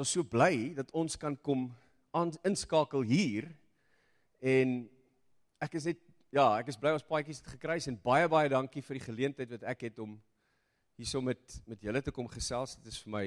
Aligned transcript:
Ons 0.00 0.14
so 0.16 0.24
bly 0.24 0.70
dat 0.78 0.88
ons 0.96 1.16
kan 1.20 1.34
kom 1.44 1.66
aan 2.16 2.32
inskakel 2.48 3.04
hier 3.04 3.50
en 4.40 4.78
ek 5.60 5.76
is 5.76 5.90
net 5.90 6.00
ja, 6.32 6.46
ek 6.56 6.70
is 6.72 6.78
bly 6.80 6.94
ons 6.96 7.04
paadjies 7.04 7.42
het 7.42 7.50
gekruis 7.58 7.88
en 7.90 7.98
baie 8.00 8.28
baie 8.32 8.48
dankie 8.48 8.80
vir 8.86 8.96
die 8.96 9.04
geleentheid 9.04 9.52
wat 9.58 9.66
ek 9.74 9.84
het 9.90 10.00
om 10.00 10.14
hierso 10.96 11.20
met 11.20 11.58
met 11.68 11.84
julle 11.84 12.00
te 12.00 12.14
kom 12.16 12.30
gesels. 12.32 12.78
Dit 12.80 12.94
is 12.94 13.02
vir 13.04 13.12
my 13.12 13.24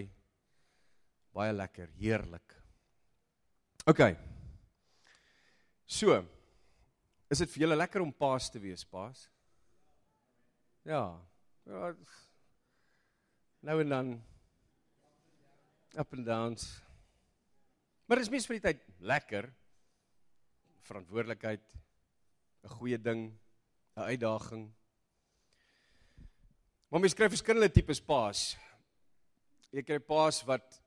baie 1.33 1.53
lekker, 1.53 1.93
heerlik. 2.01 2.57
OK. 3.89 4.01
So. 5.85 6.23
Is 7.29 7.41
dit 7.41 7.53
vir 7.53 7.67
julle 7.67 7.77
lekker 7.77 8.01
om 8.01 8.13
paas 8.13 8.49
te 8.53 8.61
wees, 8.61 8.85
paas? 8.85 9.27
Ja. 10.89 11.05
Ja. 11.69 11.93
Nou 13.63 13.79
en 13.81 13.93
dan 13.93 14.13
up 15.97 16.13
and 16.13 16.25
downs. 16.25 16.81
Maar 18.05 18.17
dit 18.17 18.25
is 18.25 18.31
mens 18.33 18.47
vir 18.49 18.57
die 18.57 18.65
tyd 18.65 18.85
lekker. 18.99 19.47
Verantwoordelikheid, 20.87 21.63
'n 22.63 22.73
goeie 22.77 22.97
ding, 22.97 23.39
'n 23.95 24.01
uitdaging. 24.01 24.73
Maar 26.89 26.99
mens 26.99 27.13
kry 27.13 27.29
verskillende 27.29 27.71
tipes 27.71 28.01
paas. 28.01 28.57
Jy 29.71 29.83
kry 29.83 29.99
paas 29.99 30.43
wat 30.45 30.81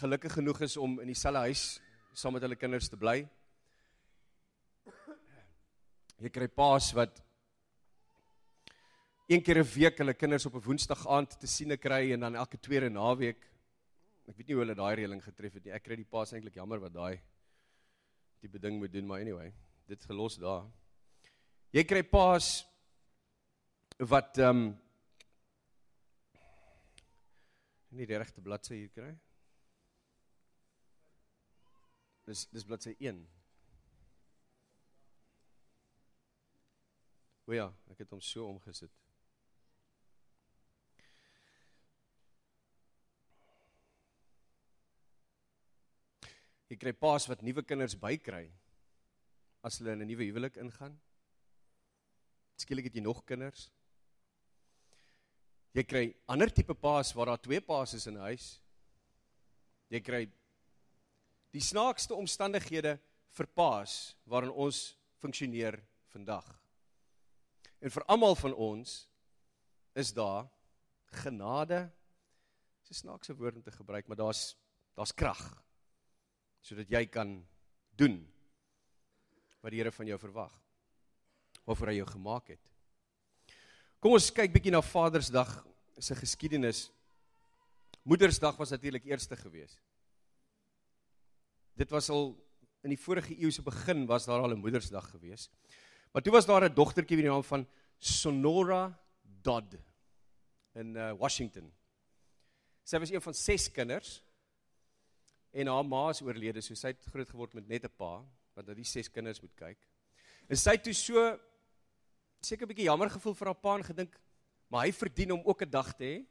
gelukkig 0.00 0.32
genoeg 0.32 0.60
is 0.60 0.76
om 0.76 1.00
in 1.00 1.06
dieselfde 1.06 1.38
huis 1.38 1.80
saam 2.12 2.32
met 2.32 2.42
hulle 2.42 2.56
kinders 2.56 2.88
te 2.88 2.96
bly. 2.96 3.28
Jy 6.18 6.30
kry 6.30 6.48
paas 6.48 6.92
wat 6.92 7.22
een 9.28 9.42
keer 9.42 9.58
'n 9.58 9.72
week 9.74 9.98
hulle 9.98 10.14
kinders 10.14 10.46
op 10.46 10.54
'n 10.54 10.64
Woensdag 10.64 11.06
aand 11.08 11.40
te 11.40 11.46
siene 11.46 11.76
kry 11.76 12.12
en 12.12 12.20
dan 12.20 12.34
elke 12.34 12.58
tweede 12.58 12.88
naweek 12.88 13.51
Ek 14.30 14.36
weet 14.38 14.48
nie 14.48 14.54
hoe 14.54 14.62
hulle 14.62 14.78
daai 14.78 14.94
reëling 15.00 15.22
getref 15.24 15.56
het 15.58 15.64
nie. 15.66 15.74
Ek 15.74 15.82
kry 15.82 15.98
die 15.98 16.08
paas 16.08 16.32
eintlik 16.32 16.58
jammer 16.60 16.82
wat 16.82 16.94
daai 16.94 17.18
tipe 18.42 18.58
ding 18.62 18.78
moet 18.78 18.92
doen, 18.92 19.06
maar 19.06 19.22
anyway, 19.22 19.52
dit 19.90 20.06
gelos 20.06 20.38
daar. 20.42 20.64
Jy 21.74 21.84
kry 21.88 22.02
paas 22.06 22.62
wat 23.98 24.38
ehm 24.38 24.62
um, 24.62 24.64
nie 27.92 28.06
die 28.08 28.16
regte 28.16 28.40
bladsy 28.40 28.78
hier 28.78 28.92
kry. 28.94 29.10
Dis 32.26 32.46
dis 32.54 32.64
bladsy 32.64 32.94
1. 32.98 33.20
O 37.50 37.54
ja, 37.56 37.68
ek 37.90 38.04
het 38.04 38.14
hom 38.14 38.22
so 38.24 38.46
omgesit. 38.48 39.01
Jy 46.72 46.78
kry 46.80 46.94
paas 46.96 47.26
wat 47.28 47.42
nuwe 47.44 47.60
kinders 47.68 47.92
bykry 48.00 48.46
as 49.60 49.76
hulle 49.76 49.92
in 49.92 50.00
'n 50.00 50.08
nuwe 50.08 50.24
huwelik 50.24 50.56
ingaan. 50.56 50.94
Skielik 52.56 52.86
het 52.88 52.94
jy 52.96 53.02
nog 53.04 53.26
kinders. 53.28 53.68
Jy 55.74 55.84
kry 55.84 56.14
ander 56.26 56.48
tipe 56.48 56.72
paas 56.72 57.12
waar 57.12 57.26
daar 57.26 57.42
twee 57.42 57.60
paas 57.60 57.92
is 57.92 58.06
in 58.06 58.16
'n 58.16 58.24
huis. 58.24 58.58
Jy 59.90 60.00
kry 60.00 60.30
die 61.52 61.60
snaakste 61.60 62.14
omstandighede 62.14 62.98
vir 63.36 63.46
paas 63.46 64.16
waarin 64.24 64.50
ons 64.50 64.96
funksioneer 65.20 65.78
vandag. 66.08 66.58
En 67.82 67.90
vir 67.90 68.04
almal 68.08 68.34
van 68.34 68.54
ons 68.54 69.08
is 69.94 70.12
daar 70.12 70.48
genade. 71.20 71.92
Dis 72.88 72.96
'n 72.96 73.04
snaakse 73.04 73.36
woord 73.36 73.56
om 73.56 73.62
te 73.62 73.70
gebruik, 73.70 74.08
maar 74.08 74.16
daar's 74.16 74.56
daar's 74.96 75.12
krag 75.12 75.61
sodat 76.62 76.90
jy 76.90 77.06
kan 77.10 77.40
doen 77.98 78.20
wat 79.62 79.74
die 79.74 79.80
Here 79.82 79.92
van 79.94 80.06
jou 80.06 80.18
verwag. 80.18 80.52
Waarvoor 81.66 81.92
hy 81.92 81.98
jou 82.00 82.08
gemaak 82.10 82.54
het. 82.54 82.62
Kom 84.02 84.16
ons 84.16 84.32
kyk 84.34 84.50
bietjie 84.54 84.72
na 84.74 84.82
Vadersdag 84.82 85.50
se 86.02 86.16
geskiedenis. 86.18 86.88
Moedersdag 88.02 88.56
was 88.58 88.72
natuurlik 88.74 89.04
eerste 89.06 89.36
gewees. 89.38 89.76
Dit 91.78 91.92
was 91.94 92.10
al 92.10 92.32
in 92.82 92.90
die 92.90 92.98
vorige 92.98 93.36
eeu 93.38 93.52
se 93.54 93.62
begin 93.62 94.06
was 94.10 94.26
daar 94.26 94.42
al 94.42 94.50
'n 94.50 94.58
Moedersdag 94.58 95.10
gewees. 95.10 95.48
Maar 96.12 96.22
toe 96.22 96.32
was 96.32 96.46
daar 96.46 96.64
'n 96.64 96.74
dogtertjie 96.74 97.16
met 97.16 97.24
die 97.24 97.32
naam 97.32 97.44
van 97.44 97.66
Sonora 97.98 98.98
Dodd 99.22 99.78
in 100.74 100.96
uh, 100.96 101.12
Washington. 101.12 101.72
Sy 102.84 102.98
was 102.98 103.10
een 103.10 103.22
van 103.22 103.34
6 103.34 103.70
kinders 103.70 104.22
en 105.52 105.68
haar 105.68 105.84
ma 105.84 106.08
is 106.10 106.22
oorlede, 106.24 106.62
so 106.64 106.74
sy 106.74 106.94
het 106.94 107.10
groot 107.12 107.28
geword 107.28 107.54
met 107.54 107.68
net 107.68 107.84
'n 107.84 107.96
pa 107.96 108.24
wat 108.54 108.66
na 108.66 108.74
die 108.74 108.84
ses 108.84 109.08
kinders 109.08 109.40
moet 109.40 109.54
kyk. 109.56 109.78
En 110.48 110.56
sy 110.56 110.70
het 110.70 110.84
toe 110.84 110.94
so 110.94 111.38
seker 112.42 112.66
'n 112.66 112.68
bietjie 112.68 112.88
jammer 112.88 113.10
gevoel 113.10 113.34
vir 113.34 113.46
haar 113.46 113.60
pa 113.60 113.76
en 113.76 113.84
gedink, 113.84 114.20
maar 114.68 114.84
hy 114.86 114.92
verdien 114.92 115.32
om 115.32 115.42
ook 115.44 115.62
'n 115.62 115.70
dag 115.70 115.92
te 115.96 116.04
hê. 116.04 116.26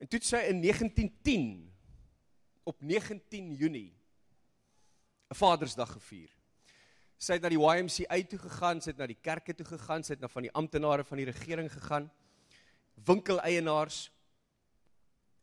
En 0.00 0.06
toe 0.06 0.20
sy 0.22 0.36
in 0.48 0.60
1910 0.60 1.72
op 2.64 2.80
19 2.80 3.54
Junie 3.54 3.94
'n 5.30 5.34
Vadersdag 5.34 5.92
gevier. 5.92 6.30
Sy 7.18 7.32
het 7.32 7.42
na 7.42 7.48
die 7.48 7.58
YMCA 7.58 8.22
toe 8.28 8.38
gegaan, 8.38 8.80
sy 8.80 8.90
het 8.90 8.98
na 8.98 9.06
die 9.06 9.18
kerke 9.20 9.54
toe 9.54 9.66
gegaan, 9.66 10.04
sy 10.04 10.12
het 10.12 10.20
na 10.20 10.28
van 10.28 10.42
die 10.42 10.52
amptenare 10.52 11.04
van 11.04 11.18
die 11.18 11.26
regering 11.26 11.72
gegaan, 11.72 12.10
winkeleienaars 12.94 14.10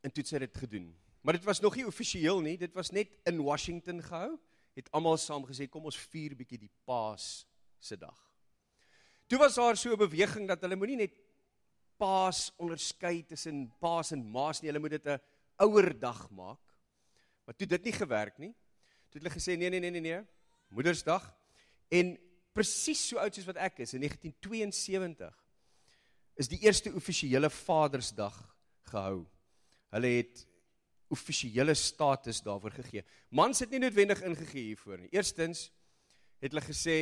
en 0.02 0.12
toe 0.12 0.22
het 0.24 0.28
sy 0.28 0.40
dit 0.40 0.58
gedoen. 0.58 0.96
Maar 1.26 1.34
dit 1.34 1.44
was 1.44 1.60
nog 1.60 1.74
nie 1.76 1.88
offisieel 1.88 2.40
nie, 2.46 2.54
dit 2.58 2.74
was 2.78 2.92
net 2.94 3.16
in 3.26 3.40
Washington 3.42 4.02
gehou. 4.06 4.36
Het 4.78 4.92
almal 4.94 5.18
saam 5.18 5.48
gesê 5.48 5.66
kom 5.66 5.88
ons 5.90 5.98
vier 6.12 6.36
bietjie 6.38 6.60
die 6.68 6.72
Paas 6.86 7.48
se 7.82 7.98
dag. 7.98 8.20
Toe 9.26 9.40
was 9.42 9.58
daar 9.58 9.78
so 9.78 9.90
'n 9.94 9.98
beweging 9.98 10.48
dat 10.48 10.62
hulle 10.62 10.76
moenie 10.76 10.98
net 11.02 11.18
Paas 11.98 12.54
onderskei 12.58 13.26
tussen 13.26 13.74
Paas 13.80 14.12
en 14.12 14.22
Maas 14.32 14.62
nie, 14.62 14.70
hulle 14.70 14.80
moet 14.80 15.02
dit 15.02 15.08
'n 15.08 15.20
ouer 15.58 16.00
dag 16.00 16.30
maak. 16.30 16.62
Maar 17.46 17.56
toe 17.56 17.68
dit 17.68 17.84
nie 17.84 17.94
gewerk 17.94 18.38
nie, 18.38 18.54
toe 19.10 19.20
het 19.20 19.24
hulle 19.24 19.36
gesê 19.36 19.58
nee 19.58 19.70
nee 19.70 19.80
nee 19.80 19.92
nee 19.92 20.02
nee, 20.02 20.26
Moedersdag 20.70 21.34
en 21.90 22.20
presies 22.54 23.08
so 23.08 23.18
oud 23.18 23.34
soos 23.34 23.46
wat 23.46 23.58
ek 23.58 23.80
is 23.80 23.94
in 23.94 24.02
1972 24.02 25.46
is 26.36 26.48
die 26.48 26.60
eerste 26.60 26.94
offisiële 26.94 27.50
Vadersdag 27.50 28.56
gehou. 28.84 29.26
Hulle 29.90 30.08
het 30.08 30.48
offisiële 31.16 31.74
status 31.80 32.42
daarvoor 32.46 32.76
gegee. 32.82 33.04
Mans 33.30 33.64
het 33.64 33.72
nie 33.74 33.82
noodwendig 33.84 34.22
ingegee 34.28 34.72
hiervoor 34.72 35.00
nie. 35.02 35.12
Eerstens 35.16 35.70
het 36.44 36.52
hulle 36.52 36.66
gesê 36.66 36.98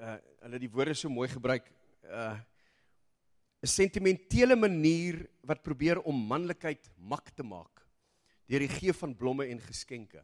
uh 0.00 0.18
hulle 0.44 0.60
die 0.60 0.68
woorde 0.68 0.92
so 0.98 1.08
mooi 1.08 1.28
gebruik 1.32 1.70
uh 2.04 2.36
'n 3.64 3.70
sentimentele 3.70 4.56
manier 4.56 5.22
wat 5.48 5.62
probeer 5.64 6.02
om 6.04 6.26
manlikheid 6.28 6.90
mak 6.96 7.30
te 7.32 7.42
maak 7.42 7.80
deur 8.46 8.60
die 8.60 8.68
gee 8.68 8.92
van 8.92 9.14
blomme 9.16 9.46
en 9.48 9.60
geskenke. 9.60 10.20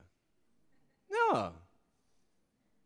Ja. 1.08 1.54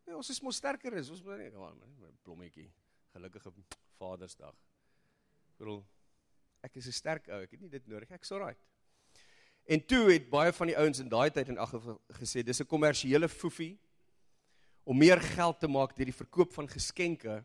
Ja, 0.06 0.14
ons 0.14 0.30
is 0.30 0.40
mos 0.44 0.60
sterker 0.60 0.94
is, 0.94 1.10
ons 1.10 1.22
moet 1.24 1.38
net 1.38 1.54
'n 1.54 2.18
blommetjie. 2.22 2.70
Gelukkige 3.12 3.52
Vadersdag. 3.98 4.54
Ek 4.54 5.58
bedoel 5.58 5.84
ek 6.62 6.76
is 6.76 6.86
'n 6.86 6.92
sterk 6.92 7.28
ou, 7.28 7.42
ek 7.42 7.50
het 7.50 7.60
nie 7.60 7.68
dit 7.68 7.86
nodig. 7.86 8.10
Ek's 8.10 8.30
alright. 8.30 8.60
En 9.64 9.80
toe 9.86 10.10
het 10.12 10.28
baie 10.28 10.52
van 10.52 10.68
die 10.68 10.76
ouens 10.76 11.00
in 11.00 11.08
daai 11.08 11.30
tyd 11.32 11.48
in 11.48 11.58
ag 11.58 11.72
gesê 12.20 12.42
dis 12.44 12.60
'n 12.60 12.66
kommersiële 12.68 13.28
foefie 13.28 13.78
om 14.84 14.98
meer 14.98 15.20
geld 15.20 15.60
te 15.60 15.68
maak 15.68 15.96
deur 15.96 16.10
die 16.10 16.20
verkoop 16.22 16.52
van 16.52 16.68
geskenke 16.68 17.44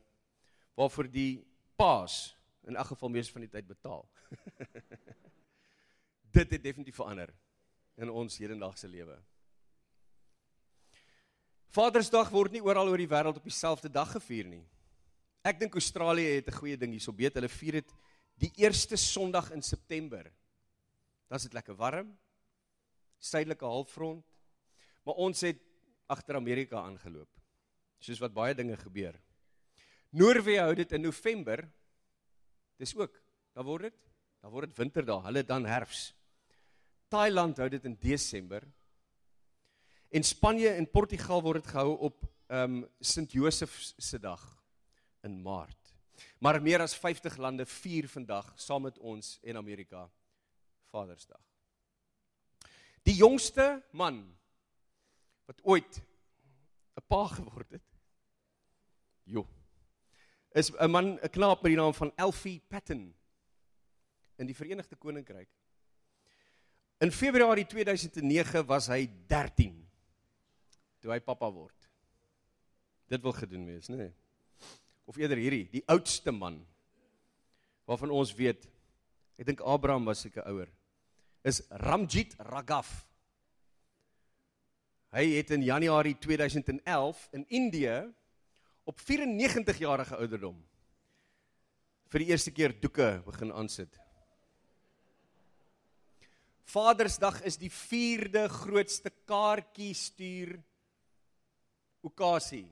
waarvoor 0.75 1.07
die 1.11 1.45
paas 1.75 2.35
in 2.67 2.75
elk 2.75 2.91
geval 2.91 3.09
meeste 3.09 3.31
van 3.31 3.41
die 3.41 3.49
tyd 3.49 3.67
betaal. 3.67 4.09
Dit 6.37 6.51
het 6.51 6.63
definitief 6.63 6.95
verander 6.95 7.33
in 7.95 8.09
ons 8.09 8.37
hedendaagse 8.37 8.87
lewe. 8.87 9.17
Vadersdag 11.69 12.29
word 12.33 12.51
nie 12.51 12.63
oral 12.65 12.89
oor 12.89 12.97
die 12.97 13.09
wêreld 13.09 13.37
op 13.37 13.43
dieselfde 13.43 13.89
dag 13.89 14.11
gevier 14.11 14.47
nie. 14.49 14.63
Ek 15.45 15.59
dink 15.59 15.73
Australië 15.73 16.35
het 16.39 16.47
'n 16.47 16.59
goeie 16.59 16.77
ding 16.77 16.91
hierso, 16.91 17.13
weet 17.15 17.33
hulle 17.33 17.49
vier 17.49 17.71
dit 17.71 17.93
die 18.35 18.51
eerste 18.57 18.97
Sondag 18.97 19.51
in 19.51 19.61
September. 19.61 20.31
Dan 21.29 21.37
is 21.37 21.45
dit 21.45 21.53
lekker 21.53 21.77
warm. 21.77 22.09
Suidelike 23.21 23.65
halfrond. 23.65 24.25
Maar 25.05 25.21
ons 25.21 25.41
het 25.45 25.61
agter 26.09 26.35
Amerika 26.35 26.81
aangeloop. 26.81 27.29
Soos 28.01 28.21
wat 28.23 28.33
baie 28.33 28.55
dinge 28.57 28.77
gebeur. 28.79 29.13
Noorwe 30.17 30.57
hou 30.57 30.73
dit 30.75 30.91
in 30.97 31.05
November. 31.05 31.61
Dis 32.81 32.95
ook. 32.97 33.21
Dan 33.53 33.67
word 33.67 33.91
dit 33.91 34.05
dan 34.39 34.53
word 34.53 34.71
dit 34.71 34.77
winter 34.79 35.03
daar. 35.03 35.25
Hulle 35.27 35.43
dan 35.43 35.65
herfs. 35.67 36.13
Thailand 37.11 37.57
hou 37.59 37.67
dit 37.69 37.85
in 37.85 37.97
Desember. 37.99 38.63
En 40.09 40.23
Spanje 40.23 40.69
en 40.69 40.87
Portugal 40.89 41.43
word 41.43 41.59
dit 41.61 41.73
gehou 41.73 41.97
op 42.09 42.23
ehm 42.49 42.79
um, 42.79 42.85
Sint 42.99 43.35
Josef 43.35 43.75
se 43.97 44.19
dag 44.19 44.41
in 45.27 45.41
Maart. 45.41 45.91
Maar 46.39 46.61
meer 46.61 46.81
as 46.81 46.95
50 46.97 47.37
lande 47.37 47.65
vier 47.65 48.07
vandag 48.09 48.53
saam 48.55 48.87
met 48.87 48.97
ons 48.97 49.37
en 49.43 49.57
Amerika 49.57 50.07
Vadersdag. 50.91 51.41
Die 53.07 53.15
jongste 53.15 53.83
man 53.91 54.21
wat 55.49 55.61
ooit 55.63 56.01
'n 56.97 57.05
pa 57.07 57.27
geword 57.27 57.71
het. 57.71 57.87
Jo. 59.23 59.47
Is 60.53 60.71
'n 60.71 60.91
man, 60.91 61.19
'n 61.21 61.29
knaap 61.29 61.61
met 61.61 61.71
die 61.71 61.79
naam 61.79 61.93
van 61.93 62.11
Elfie 62.15 62.61
Patton 62.67 63.15
in 64.35 64.45
die 64.45 64.55
Verenigde 64.55 64.95
Koninkryk. 64.95 65.49
In 66.99 67.11
Februarie 67.11 67.65
2009 67.65 68.65
was 68.65 68.87
hy 68.87 69.09
13 69.27 69.89
toe 70.99 71.11
hy 71.11 71.19
pappa 71.19 71.49
word. 71.51 71.75
Dit 73.07 73.21
wil 73.21 73.33
gedoen 73.33 73.65
wees, 73.65 73.87
nê? 73.87 73.95
Nee. 73.95 74.13
Of 75.09 75.17
eerder 75.17 75.37
hierdie, 75.37 75.69
die 75.71 75.83
oudste 75.89 76.31
man 76.31 76.59
waarvan 77.89 78.11
ons 78.13 78.35
weet, 78.37 78.67
ek 79.39 79.47
dink 79.47 79.61
Abraham 79.65 80.05
was 80.05 80.21
seker 80.21 80.45
ouer, 80.45 80.69
is 81.49 81.61
Ramjit 81.81 82.35
Raghav. 82.45 82.89
Hy 85.15 85.25
het 85.39 85.53
in 85.55 85.63
Januarie 85.65 86.13
2011 86.21 87.21
in 87.33 87.45
Indië 87.49 87.95
op 88.85 88.99
94 89.01 89.79
jarige 89.81 90.19
ouderdom 90.19 90.57
vir 92.09 92.23
die 92.23 92.29
eerste 92.29 92.53
keer 92.53 92.73
doeke 92.81 93.07
begin 93.25 93.53
aansit. 93.53 93.97
Vadersdag 96.69 97.39
is 97.49 97.57
die 97.57 97.71
4de 97.73 98.45
grootste 98.53 99.09
kaartjie 99.29 99.95
stuur 99.97 100.53
okasie 102.05 102.67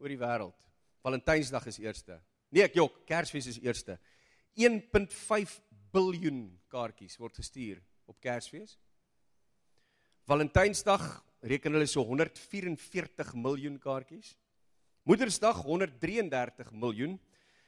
oor 0.00 0.12
die 0.12 0.20
wêreld. 0.20 0.56
Valentynsdag 1.04 1.68
is 1.68 1.80
eerste. 1.84 2.16
Nee, 2.48 2.64
ek 2.64 2.80
jok, 2.80 3.02
Kersfees 3.08 3.50
is 3.52 3.60
eerste. 3.60 3.98
1.5 4.56 5.58
biljoen 5.92 6.48
kaartjies 6.72 7.20
word 7.20 7.36
gestuur 7.36 7.84
op 8.06 8.18
Kersfees. 8.22 8.76
Valentynsdag 10.26 11.04
reken 11.46 11.76
hulle 11.76 11.86
so 11.86 12.02
144 12.06 13.34
miljoen 13.38 13.78
kaartjies. 13.78 14.34
Moedersdag 15.06 15.62
133 15.62 16.72
miljoen 16.74 17.18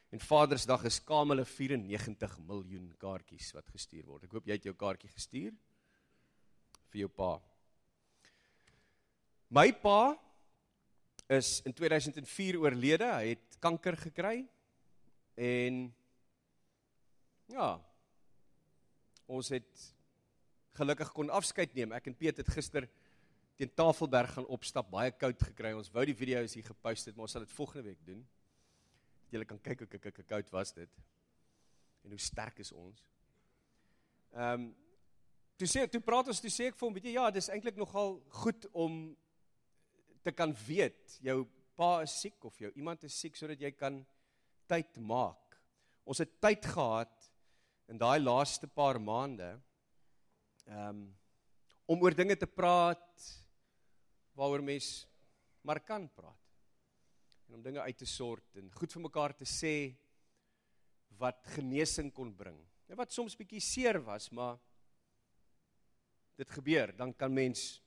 en 0.09 0.19
Vadersdag 0.19 0.83
is 0.89 0.97
kamele 1.05 1.45
94 1.45 2.39
miljoen 2.47 2.89
kaartjies 2.99 3.53
wat 3.55 3.69
gestuur 3.71 4.07
word. 4.09 4.25
Ek 4.25 4.33
hoop 4.35 4.49
jy 4.49 4.57
het 4.57 4.65
jou 4.67 4.75
kaartjie 4.75 5.11
gestuur 5.13 5.53
vir 6.89 7.03
jou 7.05 7.11
pa. 7.13 7.37
My 9.53 9.69
pa 9.73 10.17
is 11.29 11.59
in 11.65 11.73
2004 11.77 12.57
oorlede. 12.59 13.07
Hy 13.07 13.35
het 13.37 13.59
kanker 13.61 13.95
gekry 14.01 14.41
en 15.39 15.79
ja, 17.49 17.69
ons 19.29 19.53
het 19.53 19.87
gelukkig 20.79 21.11
kon 21.15 21.31
afskeid 21.35 21.75
neem. 21.77 21.93
Ek 21.97 22.09
en 22.09 22.17
Piet 22.17 22.39
het 22.41 22.49
gister 22.55 22.87
teen 23.59 23.71
Tafelberg 23.75 24.31
gaan 24.37 24.47
opstap, 24.47 24.87
baie 24.91 25.11
koud 25.11 25.41
gekry. 25.49 25.73
Ons 25.75 25.91
wou 25.91 26.05
die 26.07 26.15
video's 26.15 26.55
hier 26.55 26.67
gepost 26.67 27.09
het, 27.09 27.15
maar 27.15 27.27
ons 27.27 27.35
sal 27.35 27.43
dit 27.43 27.55
volgende 27.57 27.89
week 27.89 28.03
doen. 28.07 28.21
Julle 29.33 29.47
kan 29.49 29.59
kyk 29.63 29.83
hoe 29.83 29.99
kyk 29.99 30.21
koud 30.29 30.53
was 30.55 30.71
dit. 30.77 31.01
En 32.07 32.15
hoe 32.15 32.21
sterk 32.23 32.61
is 32.63 32.71
ons. 32.75 33.01
Ehm 34.35 34.69
um, 34.69 34.69
toe 35.59 35.67
sê 35.67 35.81
toe 35.91 35.99
praat 35.99 36.29
ons 36.31 36.39
toe 36.39 36.51
sê 36.55 36.69
ek 36.69 36.77
vir 36.79 36.85
hom, 36.87 36.93
weet 36.95 37.07
jy, 37.09 37.13
ja, 37.17 37.25
dis 37.35 37.49
eintlik 37.51 37.75
nogal 37.75 38.13
goed 38.39 38.63
om 38.71 38.93
te 40.23 40.31
kan 40.31 40.53
weet 40.63 41.17
jou 41.19 41.41
pa 41.75 41.97
is 42.05 42.13
siek 42.21 42.45
of 42.47 42.55
jou 42.63 42.71
iemand 42.79 43.03
is 43.03 43.17
siek 43.19 43.35
sodat 43.35 43.59
jy 43.59 43.73
kan 43.75 43.97
tyd 44.71 45.01
maak. 45.03 45.57
Ons 46.07 46.23
het 46.23 46.31
tyd 46.39 46.63
gehad 46.63 47.27
in 47.91 47.99
daai 47.99 48.21
laaste 48.21 48.69
paar 48.71 49.01
maande 49.03 49.49
ehm 50.69 50.89
um, 50.89 51.07
om 51.89 52.03
oor 52.05 52.13
dinge 52.13 52.35
te 52.37 52.45
praat 52.45 53.23
waaroor 54.37 54.61
mens 54.61 55.07
maar 55.65 55.79
kan 55.81 56.05
praat. 56.13 56.37
En 57.47 57.55
om 57.57 57.63
dinge 57.65 57.81
uit 57.81 57.97
te 57.97 58.05
sort 58.05 58.59
en 58.61 58.69
goed 58.77 58.93
vir 58.93 59.01
mekaar 59.01 59.33
te 59.33 59.47
sê 59.49 59.73
wat 61.17 61.41
genesing 61.55 62.11
kon 62.13 62.29
bring. 62.35 62.59
En 62.89 62.97
wat 62.97 63.13
soms 63.13 63.35
bietjie 63.37 63.61
seer 63.61 63.99
was, 64.05 64.29
maar 64.29 64.59
dit 66.39 66.49
gebeur, 66.55 66.93
dan 66.95 67.11
kan 67.13 67.33
mens 67.33 67.81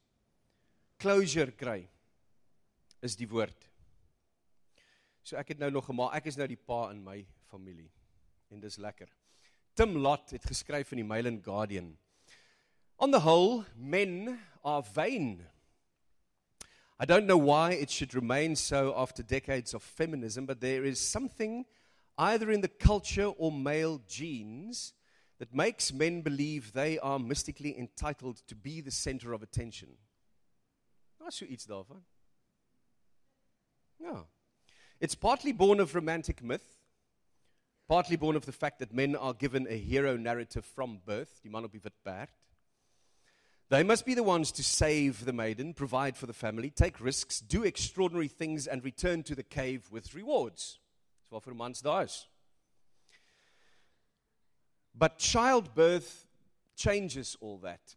closure 1.00 1.54
kry. 1.56 1.80
Is 3.02 3.16
die 3.18 3.26
woord. 3.26 3.70
So 5.22 5.38
ek 5.38 5.54
het 5.54 5.62
nou 5.62 5.70
nog 5.72 5.88
gemaak, 5.88 6.14
ek 6.18 6.28
is 6.30 6.38
nou 6.38 6.46
die 6.50 6.58
pa 6.58 6.84
in 6.92 7.00
my 7.02 7.20
familie. 7.50 7.90
En 8.50 8.60
dis 8.62 8.78
lekker. 8.82 9.10
Tim 9.74 9.96
Lott 9.96 10.34
het 10.36 10.44
geskryf 10.44 10.92
in 10.92 11.00
die 11.00 11.08
Mail 11.08 11.30
and 11.30 11.42
Guardian. 11.46 11.94
On 13.02 13.10
the 13.10 13.18
whole, 13.18 13.64
men 13.76 14.38
are 14.64 14.80
vain. 14.80 15.44
I 17.00 17.04
don't 17.04 17.26
know 17.26 17.36
why 17.36 17.72
it 17.72 17.90
should 17.90 18.14
remain 18.14 18.54
so 18.54 18.94
after 18.96 19.24
decades 19.24 19.74
of 19.74 19.82
feminism, 19.82 20.46
but 20.46 20.60
there 20.60 20.84
is 20.84 21.00
something 21.00 21.64
either 22.16 22.52
in 22.52 22.60
the 22.60 22.68
culture 22.68 23.26
or 23.26 23.50
male 23.50 24.00
genes 24.06 24.92
that 25.40 25.52
makes 25.52 25.92
men 25.92 26.20
believe 26.20 26.72
they 26.74 26.96
are 27.00 27.18
mystically 27.18 27.76
entitled 27.76 28.36
to 28.46 28.54
be 28.54 28.80
the 28.80 28.92
center 28.92 29.32
of 29.32 29.42
attention. 29.42 29.88
Iets 31.48 31.66
daarvan. 31.66 32.04
Ja. 33.98 34.26
It's 35.00 35.16
partly 35.16 35.50
born 35.50 35.80
of 35.80 35.96
romantic 35.96 36.40
myth, 36.40 36.78
partly 37.88 38.16
born 38.16 38.36
of 38.36 38.46
the 38.46 38.52
fact 38.52 38.78
that 38.78 38.94
men 38.94 39.16
are 39.16 39.34
given 39.34 39.66
a 39.68 39.76
hero 39.76 40.16
narrative 40.16 40.64
from 40.64 41.00
birth, 41.04 41.40
die 41.42 41.50
man 41.50 41.64
op 41.64 41.72
die 41.72 41.80
wit 41.82 41.94
perd. 42.04 42.30
They 43.72 43.82
must 43.82 44.04
be 44.04 44.12
the 44.12 44.22
ones 44.22 44.52
to 44.52 44.62
save 44.62 45.24
the 45.24 45.32
maiden, 45.32 45.72
provide 45.72 46.14
for 46.14 46.26
the 46.26 46.34
family, 46.34 46.68
take 46.68 47.00
risks, 47.00 47.40
do 47.40 47.64
extraordinary 47.64 48.28
things, 48.28 48.66
and 48.66 48.84
return 48.84 49.22
to 49.22 49.34
the 49.34 49.42
cave 49.42 49.90
with 49.90 50.14
rewards. 50.14 50.78
Dis 51.30 51.40
waarvoor 51.40 51.56
mans 51.56 51.80
daar 51.80 52.04
is. 52.04 52.28
But 54.94 55.18
childbirth 55.18 56.26
changes 56.76 57.34
all 57.40 57.58
that. 57.62 57.96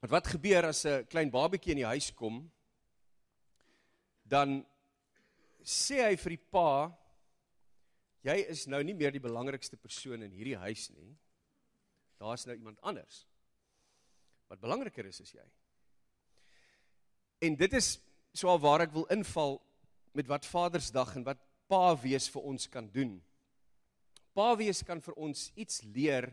Want 0.00 0.10
wat 0.10 0.26
gebeur 0.26 0.66
as 0.66 0.84
'n 0.86 1.06
klein 1.06 1.30
babatjie 1.30 1.70
in 1.70 1.76
die 1.76 1.92
huis 1.94 2.10
kom? 2.10 2.50
Dan 4.26 4.66
sê 5.62 6.02
hy 6.08 6.16
vir 6.16 6.30
die 6.30 6.44
pa: 6.50 6.90
"Jy 8.24 8.44
is 8.48 8.66
nou 8.66 8.82
nie 8.82 8.94
meer 8.94 9.12
die 9.12 9.28
belangrikste 9.28 9.76
persoon 9.76 10.22
in 10.22 10.32
hierdie 10.32 10.58
huis 10.58 10.90
nie. 10.90 11.16
Daar's 12.18 12.44
nou 12.44 12.56
iemand 12.56 12.80
anders." 12.82 13.26
Wat 14.52 14.60
belangriker 14.60 15.08
is 15.08 15.22
as 15.24 15.32
jy. 15.32 15.44
En 17.48 17.56
dit 17.56 17.72
is 17.78 17.94
so 18.36 18.52
waar 18.60 18.84
ek 18.84 18.92
wil 18.92 19.08
inval 19.12 19.56
met 20.12 20.28
wat 20.28 20.48
Vadersdag 20.48 21.16
en 21.16 21.24
wat 21.24 21.40
Pa 21.72 21.94
wees 21.96 22.26
vir 22.28 22.44
ons 22.50 22.68
kan 22.68 22.84
doen. 22.92 23.14
Pa 24.36 24.52
wees 24.60 24.82
kan 24.84 25.00
vir 25.00 25.16
ons 25.16 25.46
iets 25.56 25.80
leer 25.94 26.28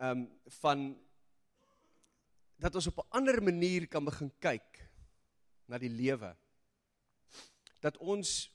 um 0.00 0.24
van 0.62 0.88
dat 2.56 2.74
ons 2.74 2.88
op 2.88 3.04
'n 3.04 3.10
ander 3.20 3.42
manier 3.42 3.86
kan 3.86 4.04
begin 4.04 4.30
kyk 4.40 4.80
na 5.68 5.78
die 5.78 5.92
lewe. 5.92 6.32
Dat 7.80 7.98
ons 7.98 8.48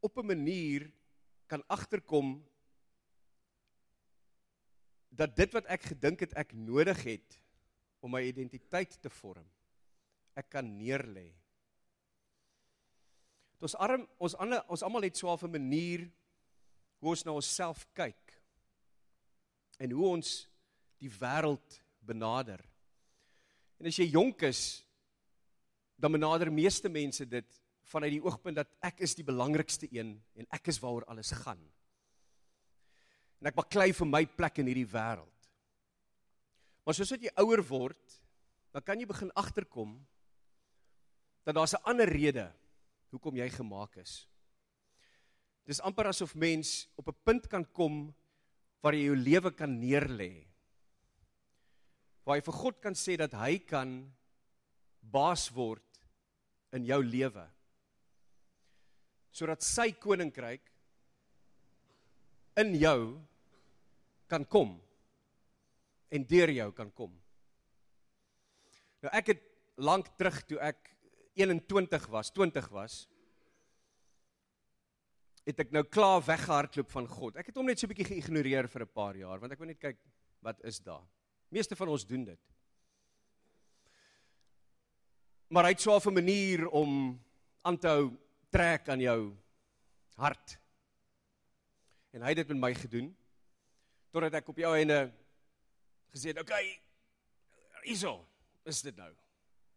op 0.00 0.18
'n 0.18 0.26
manier 0.26 0.92
kan 1.46 1.64
agterkom 1.68 2.44
dat 5.14 5.36
dit 5.36 5.52
wat 5.54 5.68
ek 5.70 5.90
gedink 5.92 6.24
het 6.26 6.34
ek 6.38 6.52
nodig 6.58 7.00
het 7.06 7.38
om 8.04 8.12
my 8.14 8.24
identiteit 8.26 8.96
te 9.00 9.10
vorm, 9.20 9.46
ek 10.34 10.50
kan 10.56 10.66
neerlê. 10.66 11.30
Ons 13.64 13.76
arm 13.80 14.02
ons 14.20 14.34
ander 14.42 14.60
ons 14.68 14.82
almal 14.84 15.06
het 15.06 15.16
so 15.16 15.30
'n 15.30 15.50
manier 15.50 16.10
hoe 17.00 17.10
ons 17.10 17.24
na 17.24 17.32
onsself 17.32 17.86
kyk 17.94 18.34
en 19.78 19.90
hoe 19.90 20.06
ons 20.08 20.48
die 20.98 21.08
wêreld 21.08 21.80
benader. 22.00 22.60
En 23.78 23.86
as 23.86 23.96
jy 23.96 24.10
jonk 24.10 24.42
is, 24.42 24.84
dan 25.96 26.12
benader 26.12 26.52
meeste 26.52 26.88
mense 26.88 27.26
dit 27.26 27.60
vanuit 27.82 28.12
die 28.12 28.24
oogpunt 28.24 28.56
dat 28.56 28.70
ek 28.80 29.00
is 29.00 29.14
die 29.14 29.24
belangrikste 29.24 29.88
een 29.92 30.22
en 30.34 30.46
ek 30.50 30.68
is 30.68 30.80
waaroor 30.80 31.04
alles 31.04 31.30
gaan 31.30 31.60
en 33.44 33.50
ek 33.50 33.58
baklei 33.58 33.90
vir 33.92 34.08
my 34.08 34.22
plek 34.24 34.62
in 34.62 34.70
hierdie 34.70 34.88
wêreld. 34.88 35.48
Maar 36.80 36.96
soos 36.96 37.10
wat 37.12 37.24
jy 37.26 37.32
ouer 37.42 37.60
word, 37.68 38.14
dan 38.72 38.80
kan 38.80 38.96
jy 38.96 39.04
begin 39.04 39.28
agterkom 39.36 39.98
dat 41.44 41.52
daar 41.52 41.68
'n 41.68 41.84
ander 41.84 42.08
rede 42.08 42.48
hoekom 43.12 43.36
jy 43.36 43.48
gemaak 43.52 43.98
is. 44.00 44.26
Dis 45.68 45.80
amper 45.80 46.06
asof 46.06 46.34
mens 46.34 46.88
op 46.96 47.08
'n 47.08 47.20
punt 47.22 47.46
kan 47.48 47.64
kom 47.64 48.14
waar 48.80 48.94
jy 48.94 49.04
jou 49.04 49.16
lewe 49.16 49.50
kan 49.50 49.80
neerlê. 49.80 50.46
Waar 52.24 52.36
jy 52.36 52.44
vir 52.44 52.60
God 52.62 52.80
kan 52.80 52.94
sê 52.94 53.16
dat 53.16 53.32
hy 53.32 53.58
kan 53.58 54.12
baas 55.00 55.50
word 55.50 56.00
in 56.72 56.84
jou 56.84 57.02
lewe. 57.02 57.50
Sodat 59.30 59.62
sy 59.62 59.92
koninkryk 59.92 60.72
in 62.56 62.74
jou 62.74 63.20
kan 64.26 64.44
kom 64.44 64.74
en 66.08 66.26
deur 66.26 66.50
jou 66.50 66.70
kan 66.72 66.90
kom. 66.92 67.12
Nou 69.02 69.12
ek 69.12 69.34
het 69.34 69.42
lank 69.76 70.08
terug 70.18 70.40
toe 70.48 70.60
ek 70.64 70.90
21 71.34 72.06
was, 72.12 72.30
20 72.30 72.68
was, 72.70 73.08
het 75.44 75.60
ek 75.60 75.72
nou 75.74 75.82
klaar 75.84 76.22
weggehardloop 76.24 76.92
van 76.92 77.08
God. 77.10 77.36
Ek 77.36 77.50
het 77.50 77.58
hom 77.58 77.66
net 77.68 77.78
so 77.78 77.86
'n 77.86 77.92
bietjie 77.92 78.14
geïgnoreer 78.14 78.68
vir 78.68 78.82
'n 78.82 78.94
paar 78.94 79.16
jaar 79.16 79.40
want 79.40 79.52
ek 79.52 79.58
wou 79.58 79.66
net 79.66 79.80
kyk 79.80 79.98
wat 80.40 80.60
is 80.64 80.80
daar. 80.80 81.04
Meeste 81.50 81.76
van 81.76 81.88
ons 81.88 82.06
doen 82.06 82.24
dit. 82.24 82.40
Maar 85.48 85.64
hy 85.64 85.70
het 85.70 85.80
so 85.80 85.96
'n 85.96 86.14
manier 86.14 86.68
om 86.68 87.20
aan 87.62 87.78
te 87.78 87.88
hou 87.88 88.16
trek 88.50 88.88
aan 88.88 89.00
jou 89.00 89.36
hart. 90.16 90.58
En 92.12 92.22
hy 92.22 92.28
het 92.28 92.36
dit 92.36 92.48
met 92.48 92.58
my 92.58 92.74
gedoen 92.74 93.16
totdat 94.14 94.36
ek 94.38 94.48
op 94.52 94.58
jou 94.62 94.70
einde 94.78 94.98
gesê 96.14 96.30
het, 96.30 96.38
"Oké, 96.38 96.52
okay, 96.52 96.80
hierso, 97.82 98.28
is 98.64 98.82
dit 98.82 98.96
nou. 98.96 99.10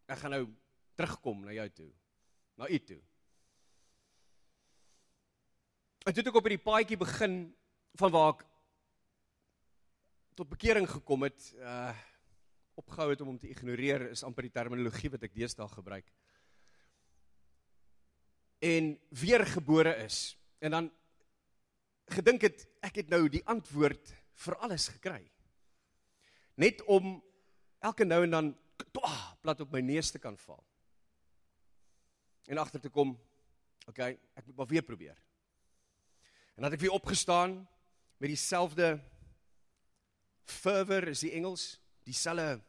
Ek 0.07 0.17
gaan 0.17 0.31
nou 0.31 0.45
terugkom 0.95 1.41
na 1.45 1.51
jou 1.51 1.69
toe. 1.69 1.91
Na 2.55 2.69
u 2.69 2.79
toe." 2.79 3.01
En 6.05 6.13
toe 6.13 6.23
ek 6.23 6.35
op 6.35 6.43
hierdie 6.43 6.63
paadjie 6.63 6.97
begin 6.97 7.55
van 7.95 8.11
waar 8.11 8.33
ek 8.33 8.45
tot 10.35 10.49
bekering 10.49 10.87
gekom 10.89 11.23
het, 11.23 11.53
uh 11.57 11.95
opgehou 12.77 13.09
het 13.09 13.21
om 13.21 13.27
hom 13.27 13.39
te 13.39 13.49
ignoreer 13.49 14.11
is 14.11 14.23
amper 14.23 14.45
die 14.45 14.53
terminologie 14.53 15.09
wat 15.09 15.23
ek 15.23 15.33
deesdae 15.33 15.67
gebruik. 15.67 16.05
En 18.61 18.99
weergebore 19.09 19.95
is. 20.05 20.37
En 20.61 20.71
dan 20.71 20.91
gedink 22.05 22.41
het 22.41 22.67
ek 22.85 22.95
het 23.01 23.09
nou 23.09 23.27
die 23.29 23.41
antwoord 23.49 24.13
vir 24.43 24.57
alles 24.65 24.87
gekry. 24.93 25.23
Net 26.57 26.81
om 26.89 27.17
elke 27.85 28.05
nou 28.05 28.23
en 28.25 28.33
dan 28.33 28.51
toa 28.93 29.15
plat 29.41 29.61
op 29.63 29.73
my 29.73 29.81
neus 29.85 30.11
te 30.13 30.21
kan 30.21 30.37
val. 30.41 30.63
En 32.47 32.61
agter 32.61 32.81
te 32.81 32.91
kom, 32.93 33.15
okay, 33.89 34.15
ek 34.37 34.45
moet 34.47 34.61
maar 34.61 34.71
weer 34.71 34.85
probeer. 34.85 35.17
En 36.55 36.65
dat 36.65 36.77
ek 36.77 36.85
weer 36.85 36.95
opgestaan 36.95 37.59
met 38.17 38.31
dieselfde 38.33 38.95
fervor 40.47 41.09
is 41.11 41.21
die 41.25 41.33
Engels, 41.37 41.75
dieselfde 42.07 42.61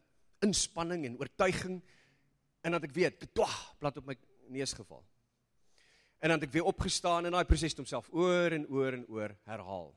inspanning 0.45 1.07
en 1.07 1.17
oortuiging 1.19 1.79
en 2.67 2.75
dat 2.75 2.85
ek 2.89 2.97
weet, 2.97 3.29
toa 3.33 3.49
plat 3.81 3.97
op 4.01 4.11
my 4.11 4.17
neus 4.53 4.75
geval. 4.77 5.01
En 6.19 6.33
dan 6.33 6.41
het 6.41 6.49
ek 6.49 6.57
weer 6.59 6.69
opgestaan 6.69 7.29
en 7.29 7.37
daai 7.37 7.47
proses 7.47 7.73
het 7.73 7.81
homself 7.81 8.11
oor 8.11 8.55
en 8.55 8.67
oor 8.67 8.97
en 8.99 9.07
oor 9.07 9.35
herhaal. 9.47 9.93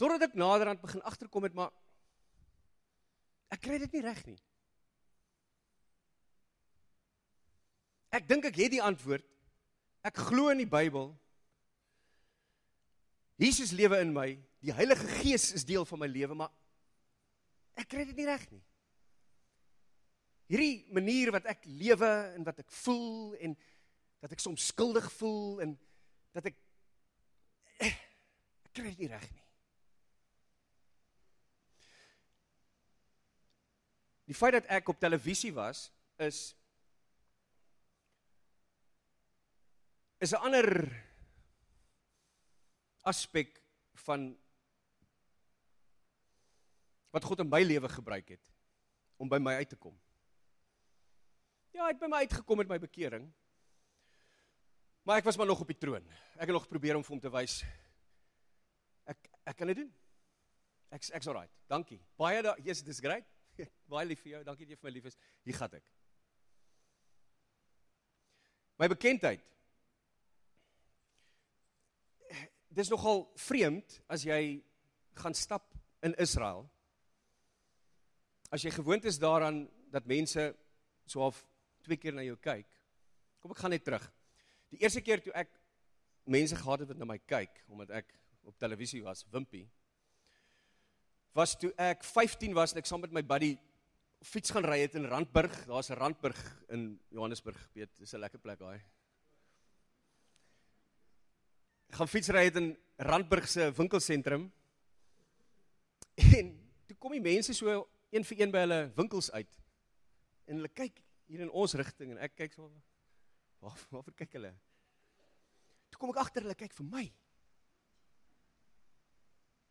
Totdat 0.00 0.28
ek 0.28 0.38
naderhand 0.38 0.82
begin 0.82 1.02
agterkom 1.06 1.46
het 1.46 1.54
maar 1.54 1.72
ek 3.54 3.62
kry 3.62 3.78
dit 3.78 3.92
nie 3.94 4.02
reg 4.02 4.20
nie. 4.26 4.40
Ek 8.14 8.26
dink 8.30 8.46
ek 8.46 8.58
het 8.58 8.72
die 8.74 8.82
antwoord. 8.82 9.26
Ek 10.06 10.18
glo 10.28 10.50
in 10.52 10.60
die 10.62 10.70
Bybel. 10.70 11.12
Jesus 13.40 13.72
lewe 13.74 13.98
in 14.02 14.12
my. 14.14 14.28
Die 14.64 14.74
Heilige 14.74 15.06
Gees 15.20 15.50
is 15.56 15.66
deel 15.66 15.86
van 15.88 16.00
my 16.02 16.08
lewe, 16.10 16.36
maar 16.38 16.52
ek 17.78 17.88
kry 17.90 18.04
dit 18.06 18.16
nie 18.18 18.28
reg 18.28 18.44
nie. 18.52 18.62
Hierdie 20.50 20.84
manier 20.94 21.32
wat 21.34 21.48
ek 21.50 21.64
lewe 21.66 22.10
en 22.36 22.46
wat 22.46 22.60
ek 22.62 22.70
voel 22.84 23.34
en 23.42 23.56
dat 24.24 24.34
ek 24.36 24.42
soms 24.44 24.68
skuldig 24.70 25.06
voel 25.16 25.64
en 25.64 25.72
dat 26.36 26.50
ek 26.52 26.60
ek 27.82 27.96
kry 28.76 28.92
dit 28.92 29.04
nie 29.04 29.10
reg 29.10 29.24
nie. 29.32 29.43
Die 34.24 34.36
feit 34.36 34.56
dat 34.56 34.68
ek 34.72 34.88
op 34.88 35.00
televisie 35.00 35.52
was 35.52 35.90
is 36.16 36.54
is 40.24 40.32
'n 40.32 40.40
ander 40.46 40.68
aspek 43.02 43.60
van 44.06 44.32
wat 47.10 47.24
God 47.24 47.40
in 47.40 47.48
my 47.48 47.62
lewe 47.62 47.88
gebruik 47.88 48.28
het 48.28 48.52
om 49.16 49.28
by 49.28 49.38
my 49.38 49.54
uit 49.54 49.68
te 49.68 49.76
kom. 49.76 50.00
Ja, 51.74 51.84
hy 51.84 51.92
het 51.92 52.00
by 52.00 52.06
my 52.06 52.16
uitgekom 52.24 52.56
met 52.56 52.68
my 52.68 52.78
bekering. 52.78 53.32
Maar 55.02 55.20
ek 55.20 55.24
was 55.24 55.36
maar 55.36 55.46
nog 55.46 55.60
op 55.60 55.66
die 55.66 55.78
troon. 55.78 56.06
Ek 56.34 56.48
het 56.48 56.56
nog 56.56 56.68
probeer 56.68 56.96
om 56.96 57.04
vir 57.04 57.12
hom 57.12 57.20
te 57.20 57.30
wys 57.30 57.62
ek 59.04 59.30
ek 59.44 59.56
kan 59.56 59.66
dit 59.66 59.76
doen. 59.76 59.92
Ek's 60.94 61.10
ek's 61.10 61.28
alright. 61.28 61.52
Dankie. 61.68 62.00
Baie 62.16 62.42
da, 62.42 62.56
yes, 62.64 62.82
dis 62.82 63.02
great. 63.04 63.33
Baie 63.90 64.06
lief 64.08 64.22
vir 64.24 64.36
jou. 64.36 64.42
Dankie 64.46 64.66
dat 64.66 64.74
jy 64.74 64.80
vir 64.80 64.88
my 64.88 64.94
lief 64.96 65.08
is. 65.10 65.18
Hier 65.46 65.58
gaan 65.58 65.76
ek. 65.78 65.90
My 68.80 68.88
bekendheid. 68.90 69.42
Dis 72.74 72.90
nogal 72.90 73.22
vreemd 73.38 74.00
as 74.10 74.24
jy 74.26 74.40
gaan 75.20 75.36
stap 75.38 75.68
in 76.02 76.16
Israel. 76.18 76.64
As 78.50 78.64
jy 78.66 78.72
gewoond 78.74 79.06
is 79.06 79.20
daaraan 79.22 79.64
dat 79.94 80.10
mense 80.10 80.48
so 81.06 81.22
half 81.22 81.44
twee 81.86 82.00
keer 82.00 82.16
na 82.16 82.24
jou 82.26 82.34
kyk. 82.42 82.66
Kom 83.38 83.54
ek 83.54 83.62
gaan 83.62 83.74
net 83.76 83.86
terug. 83.86 84.04
Die 84.74 84.82
eerste 84.82 85.04
keer 85.04 85.22
toe 85.22 85.34
ek 85.38 85.52
mense 86.26 86.56
gehad 86.58 86.82
het 86.82 86.90
wat 86.90 86.98
na 86.98 87.06
my 87.06 87.20
kyk 87.30 87.62
omdat 87.70 87.92
ek 88.02 88.10
op 88.44 88.58
televisie 88.60 89.02
was, 89.04 89.22
Wimpie 89.32 89.68
was 91.34 91.56
toe 91.58 91.72
ek 91.82 92.04
15 92.06 92.54
was 92.54 92.72
en 92.72 92.80
ek 92.80 92.86
saam 92.86 93.02
met 93.02 93.14
my 93.14 93.22
buddy 93.26 93.54
fiets 94.24 94.52
gaan 94.54 94.64
ry 94.64 94.78
het 94.84 94.94
in 94.96 95.08
Randburg. 95.10 95.52
Daar's 95.66 95.90
'n 95.90 95.98
Randburg 95.98 96.38
in 96.68 97.00
Johannesburg, 97.10 97.58
weet, 97.74 97.90
dis 97.98 98.14
'n 98.14 98.20
lekker 98.20 98.38
plek 98.38 98.58
daai. 98.58 98.80
Gaan 101.90 102.08
fiets 102.08 102.28
ry 102.28 102.44
het 102.44 102.56
in 102.56 102.78
Randburg 102.96 103.48
se 103.48 103.72
winkelsentrum. 103.72 104.52
En 106.38 106.70
toe 106.86 106.96
kom 106.96 107.12
die 107.12 107.20
mense 107.20 107.52
so 107.52 107.88
een 108.10 108.24
vir 108.24 108.40
een 108.40 108.50
by 108.50 108.58
hulle 108.58 108.92
winkels 108.94 109.30
uit. 109.32 109.60
En 110.46 110.56
hulle 110.56 110.68
kyk 110.68 111.02
hier 111.26 111.40
in 111.40 111.50
ons 111.50 111.74
rigting 111.74 112.10
en 112.10 112.18
ek 112.18 112.36
kyk 112.36 112.52
so 112.52 112.70
waar 113.58 113.78
waar 113.90 114.14
kyk 114.14 114.32
hulle? 114.32 114.54
Toe 115.90 115.98
kom 115.98 116.10
ek 116.10 116.22
agter 116.22 116.42
hulle 116.42 116.54
kyk 116.54 116.72
vir 116.72 116.86
my. 116.86 117.12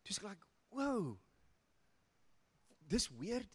Dis 0.04 0.22
like, 0.22 0.46
wow 0.70 1.18
dis 2.94 3.10
weird. 3.18 3.50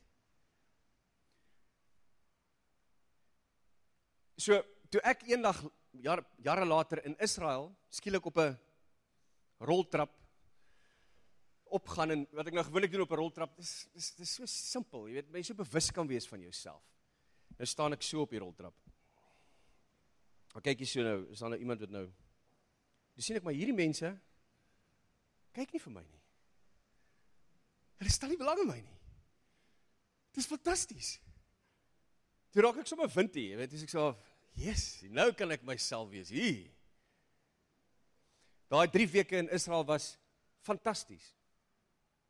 So, 4.39 4.59
toe 4.91 5.03
ek 5.07 5.25
eendag 5.31 5.61
jaar 6.05 6.23
jare 6.43 6.67
later 6.67 7.03
in 7.07 7.17
Israel 7.23 7.71
skielik 7.91 8.27
op 8.31 8.39
'n 8.39 8.59
roltrap 9.59 10.15
opgaan 11.69 12.11
en 12.11 12.27
wat 12.33 12.47
ek 12.47 12.55
nou 12.55 12.65
gewoonlik 12.65 12.93
doen 12.93 13.07
op 13.07 13.13
'n 13.13 13.21
roltrap, 13.21 13.57
dis 13.57 13.89
dis 13.93 14.15
dis 14.15 14.35
so 14.35 14.47
simpel, 14.47 15.09
jy 15.09 15.15
weet, 15.15 15.35
jy 15.35 15.43
so 15.43 15.55
bewus 15.55 15.91
kan 15.91 16.07
wees 16.07 16.29
van 16.29 16.41
jouself. 16.41 16.83
Nou 17.59 17.67
staan 17.67 17.93
ek 17.93 18.03
so 18.03 18.23
op 18.23 18.31
die 18.31 18.39
roltrap. 18.39 18.75
Maar 20.55 20.63
kyk 20.63 20.79
hier 20.79 20.87
so 20.87 21.03
nou, 21.03 21.31
is 21.31 21.39
daar 21.39 21.51
nou 21.51 21.61
iemand 21.61 21.81
wat 21.81 21.91
nou 21.91 22.13
Dis 23.19 23.27
sien 23.27 23.37
ek 23.37 23.43
maar 23.43 23.57
hierdie 23.57 23.75
mense 23.75 24.13
kyk 25.53 25.73
nie 25.73 25.81
vir 25.81 25.93
my 25.93 26.05
nie. 26.05 26.21
Hulle 27.99 28.11
stel 28.11 28.31
nie 28.31 28.39
belang 28.39 28.61
in 28.63 28.69
my 28.69 28.79
nie. 28.79 28.98
Dis 30.39 30.47
fantasties. 30.47 31.17
Toe 32.55 32.63
raak 32.63 32.79
ek 32.79 32.89
sommer 32.89 33.11
windie, 33.11 33.49
jy 33.51 33.59
weet, 33.59 33.75
as 33.75 33.83
ek 33.83 33.91
so, 33.91 34.15
"Yes, 34.55 35.03
nou 35.11 35.33
kan 35.33 35.51
ek 35.51 35.65
myself 35.65 36.11
wees 36.11 36.31
hier." 36.31 36.71
Daai 38.71 38.87
3 38.87 39.07
weke 39.07 39.33
in 39.39 39.49
Israel 39.49 39.85
was 39.85 40.17
fantasties. 40.63 41.35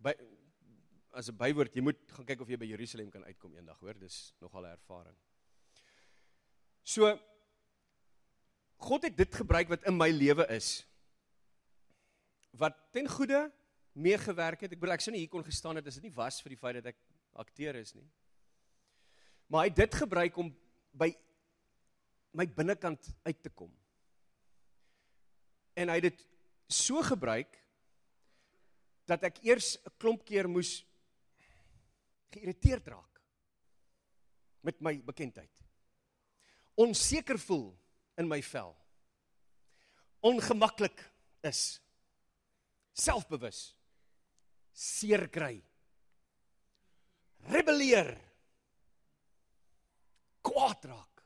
By 0.01 0.15
as 1.13 1.29
'n 1.29 1.37
bywoord, 1.37 1.75
jy 1.75 1.83
moet 1.83 1.99
gaan 2.09 2.25
kyk 2.25 2.41
of 2.41 2.49
jy 2.49 2.57
by 2.57 2.67
Jerusalem 2.67 3.11
kan 3.11 3.25
uitkom 3.25 3.55
eendag, 3.55 3.79
hoor, 3.81 3.95
dis 3.95 4.33
nogal 4.41 4.65
'n 4.65 4.73
ervaring. 4.73 5.17
So 6.85 7.19
God 8.79 9.03
het 9.03 9.17
dit 9.17 9.35
gebruik 9.35 9.69
wat 9.69 9.85
in 9.85 9.97
my 9.97 10.09
lewe 10.11 10.47
is. 10.49 10.85
Wat 12.53 12.93
ten 12.93 13.09
goeie 13.09 13.53
meegewerk 13.93 14.61
het. 14.61 14.73
Ek 14.73 14.81
bedoel 14.81 14.95
ek 14.95 15.01
sou 15.01 15.13
nie 15.13 15.21
hier 15.21 15.29
kon 15.33 15.45
gestaan 15.45 15.77
het 15.77 15.87
as 15.87 15.95
dit 15.95 16.05
nie 16.05 16.15
was 16.15 16.41
vir 16.41 16.51
die 16.51 16.57
feit 16.57 16.75
dat 16.75 16.87
ek 16.87 16.97
akteur 17.33 17.77
is 17.77 17.95
nie. 17.95 18.09
Maar 19.49 19.65
hy 19.65 19.71
het 19.71 19.77
dit 19.77 19.95
gebruik 19.95 20.37
om 20.37 20.51
by 20.93 21.13
my 22.37 22.47
binnekant 22.47 23.11
uit 23.25 23.43
te 23.43 23.51
kom. 23.51 23.71
En 25.79 25.89
hy 25.89 26.01
het 26.01 26.11
dit 26.11 26.25
so 26.69 27.03
gebruik 27.03 27.57
dat 29.09 29.25
ek 29.25 29.41
eers 29.45 29.77
'n 29.77 29.97
klomp 29.97 30.25
keer 30.25 30.49
moes 30.49 30.85
geïrriteerd 32.31 32.87
raak 32.89 33.23
met 34.61 34.81
my 34.81 34.99
bekendheid. 35.01 35.53
Onseker 36.75 37.39
voel 37.39 37.79
in 38.17 38.29
my 38.29 38.43
vel. 38.43 38.77
Ongemaklik 40.21 41.11
is. 41.41 41.81
Selfbewus. 42.93 43.75
seer 44.79 45.27
kry. 45.29 45.59
Rebelleer. 47.49 48.13
Kwaad 50.45 50.89
raak. 50.91 51.23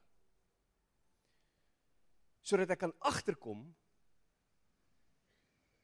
Sodat 2.42 2.74
ek 2.74 2.82
kan 2.84 2.94
agterkom 3.06 3.62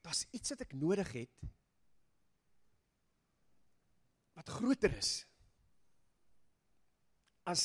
daar's 0.03 0.23
iets 0.33 0.53
wat 0.53 0.61
ek 0.63 0.73
nodig 0.79 1.09
het 1.13 1.47
wat 4.39 4.51
groter 4.55 4.93
is 4.95 5.11
as 7.49 7.63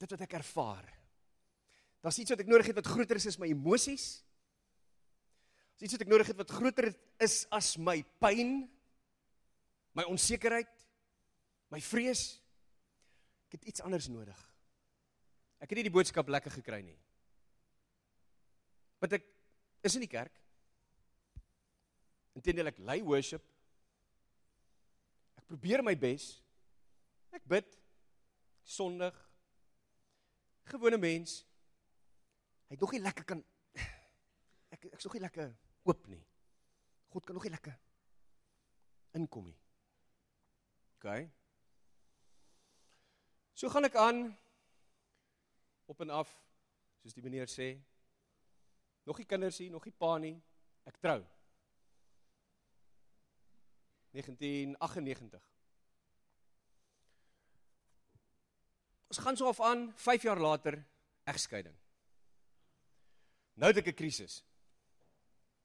dit 0.00 0.10
wat 0.14 0.22
ek 0.26 0.36
ervaar. 0.38 0.86
Daar's 2.02 2.18
iets 2.22 2.34
wat 2.34 2.42
ek 2.42 2.50
nodig 2.50 2.70
het 2.70 2.78
wat 2.78 2.90
groter 2.90 3.18
is 3.18 3.28
as 3.30 3.38
my 3.42 3.50
emosies. 3.50 4.06
Daar's 5.74 5.86
iets 5.88 5.96
wat 5.98 6.06
ek 6.06 6.12
nodig 6.12 6.30
het 6.32 6.40
wat 6.40 6.54
groter 6.54 6.90
is 7.22 7.42
as 7.54 7.74
my 7.78 7.98
pyn, 8.22 8.62
my 9.98 10.06
onsekerheid, 10.10 10.81
my 11.72 11.80
vrees. 11.80 12.36
Ek 13.48 13.56
het 13.56 13.70
iets 13.72 13.84
anders 13.84 14.08
nodig. 14.12 14.38
Ek 15.62 15.70
het 15.70 15.78
nie 15.78 15.86
die 15.88 15.94
boodskap 15.94 16.28
lekker 16.32 16.52
gekry 16.52 16.82
nie. 16.84 16.98
Want 19.02 19.16
ek 19.18 19.26
is 19.86 19.96
in 19.98 20.04
die 20.04 20.10
kerk. 20.10 20.34
Inteendeel 22.38 22.72
ek 22.72 22.80
lei 22.84 23.00
worship. 23.04 23.44
Ek 25.38 25.46
probeer 25.48 25.84
my 25.84 25.94
bes. 25.98 26.34
Ek 27.32 27.44
bid 27.48 27.76
sondig. 28.68 29.16
Gewone 30.72 31.00
mens. 31.00 31.40
Hy 32.68 32.76
het 32.76 32.84
nog 32.84 32.94
nie 32.94 33.02
lekker 33.02 33.26
kan 33.28 33.40
ek 34.74 34.86
ek's 34.92 35.04
nog 35.08 35.16
nie 35.18 35.24
lekker 35.24 35.50
oop 35.88 36.06
nie. 36.08 36.22
God 37.12 37.26
kan 37.28 37.36
nog 37.36 37.44
nie 37.44 37.52
lekker 37.52 37.76
inkom 39.18 39.50
nie. 39.50 39.58
OK. 40.96 41.41
So 43.54 43.68
gaan 43.68 43.84
ek 43.84 43.96
aan 44.00 44.24
op 45.86 46.00
en 46.00 46.10
af 46.10 46.30
soos 47.02 47.14
die 47.14 47.24
meneer 47.24 47.50
sê. 47.50 47.74
Nog 49.04 49.18
nie 49.18 49.26
kinders 49.26 49.58
hier, 49.58 49.70
nog 49.70 49.84
nie 49.84 49.94
pa 49.98 50.16
nie. 50.22 50.36
Ek 50.88 50.98
trou. 51.02 51.20
1998. 54.12 55.42
Ons 59.12 59.20
gaan 59.20 59.36
so 59.36 59.48
af 59.48 59.60
aan 59.60 59.90
5 59.96 60.22
jaar 60.28 60.40
later 60.40 60.78
egskeiding. 61.28 61.76
Nou 63.54 63.72
het 63.72 63.82
ek 63.82 63.92
'n 63.92 63.98
krisis. 63.98 64.42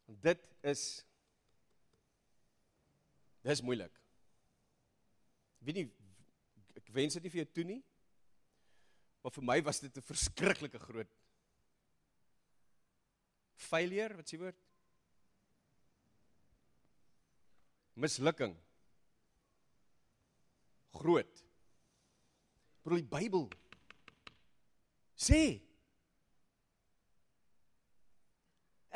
Dit 0.06 0.50
is 0.64 1.06
dis 3.42 3.62
moeilik. 3.62 3.94
Weet 5.60 5.76
nie 5.76 5.86
ek 5.86 6.07
wens 6.98 7.18
dit 7.18 7.24
nie 7.24 7.34
vir 7.34 7.44
jou 7.44 7.50
toe 7.54 7.68
nie. 7.70 7.82
Maar 9.24 9.34
vir 9.36 9.46
my 9.50 9.62
was 9.62 9.80
dit 9.84 9.98
'n 9.98 10.10
verskriklike 10.10 10.80
groot 10.80 11.14
failure, 13.58 14.16
wat 14.16 14.30
s'ie 14.30 14.40
woord? 14.40 14.68
mislukking. 17.98 18.56
Groot. 20.98 21.44
Bro 22.86 23.02
die 23.02 23.10
Bybel 23.10 23.48
sê 25.18 25.42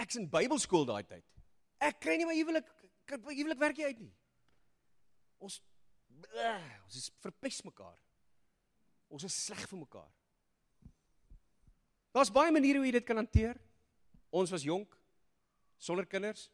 Ek's 0.02 0.18
in 0.18 0.30
Bybelskool 0.32 0.86
daai 0.90 1.04
tyd. 1.06 1.26
Ek 1.82 2.00
kry 2.02 2.16
nie 2.18 2.26
my 2.30 2.38
huwelik 2.38 2.70
huwelik 3.12 3.60
werk 3.62 3.78
nie 3.78 3.90
uit 3.90 4.00
nie. 4.06 4.14
Ons 5.44 5.60
bleh, 6.22 6.66
ons 6.86 6.98
is 7.00 7.10
verpes 7.24 7.62
mekaar. 7.68 7.98
Ons 9.12 9.26
is 9.28 9.38
sleg 9.46 9.64
vir 9.68 9.82
mekaar. 9.82 10.12
Daar's 12.16 12.32
baie 12.34 12.52
maniere 12.52 12.80
hoe 12.80 12.88
jy 12.88 12.96
dit 12.98 13.08
kan 13.08 13.20
hanteer. 13.20 13.60
Ons 14.32 14.52
was 14.52 14.66
jonk 14.68 14.96
sonder 15.82 16.08
kinders. 16.08 16.50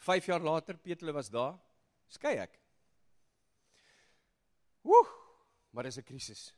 5 0.00 0.30
jaar 0.30 0.40
later, 0.40 0.78
Petrus 0.80 1.12
was 1.12 1.28
daar, 1.32 1.58
skei 2.08 2.38
ek. 2.40 2.56
Woe, 4.86 5.04
maar 5.72 5.84
dis 5.84 5.98
'n 5.98 6.02
krisis. 6.04 6.54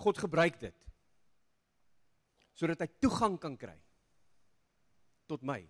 God 0.00 0.18
gebruik 0.18 0.60
dit 0.60 0.76
sodat 2.54 2.80
hy 2.80 2.88
toegang 3.00 3.38
kan 3.40 3.56
kry 3.56 3.78
tot 5.26 5.42
my 5.42 5.62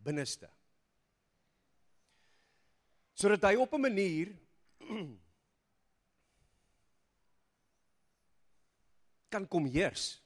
binneste. 0.00 0.48
Sodat 3.16 3.46
hy 3.48 3.54
op 3.56 3.72
'n 3.72 3.80
manier 3.80 4.28
kan 9.32 9.48
kom 9.48 9.64
heers. 9.66 10.22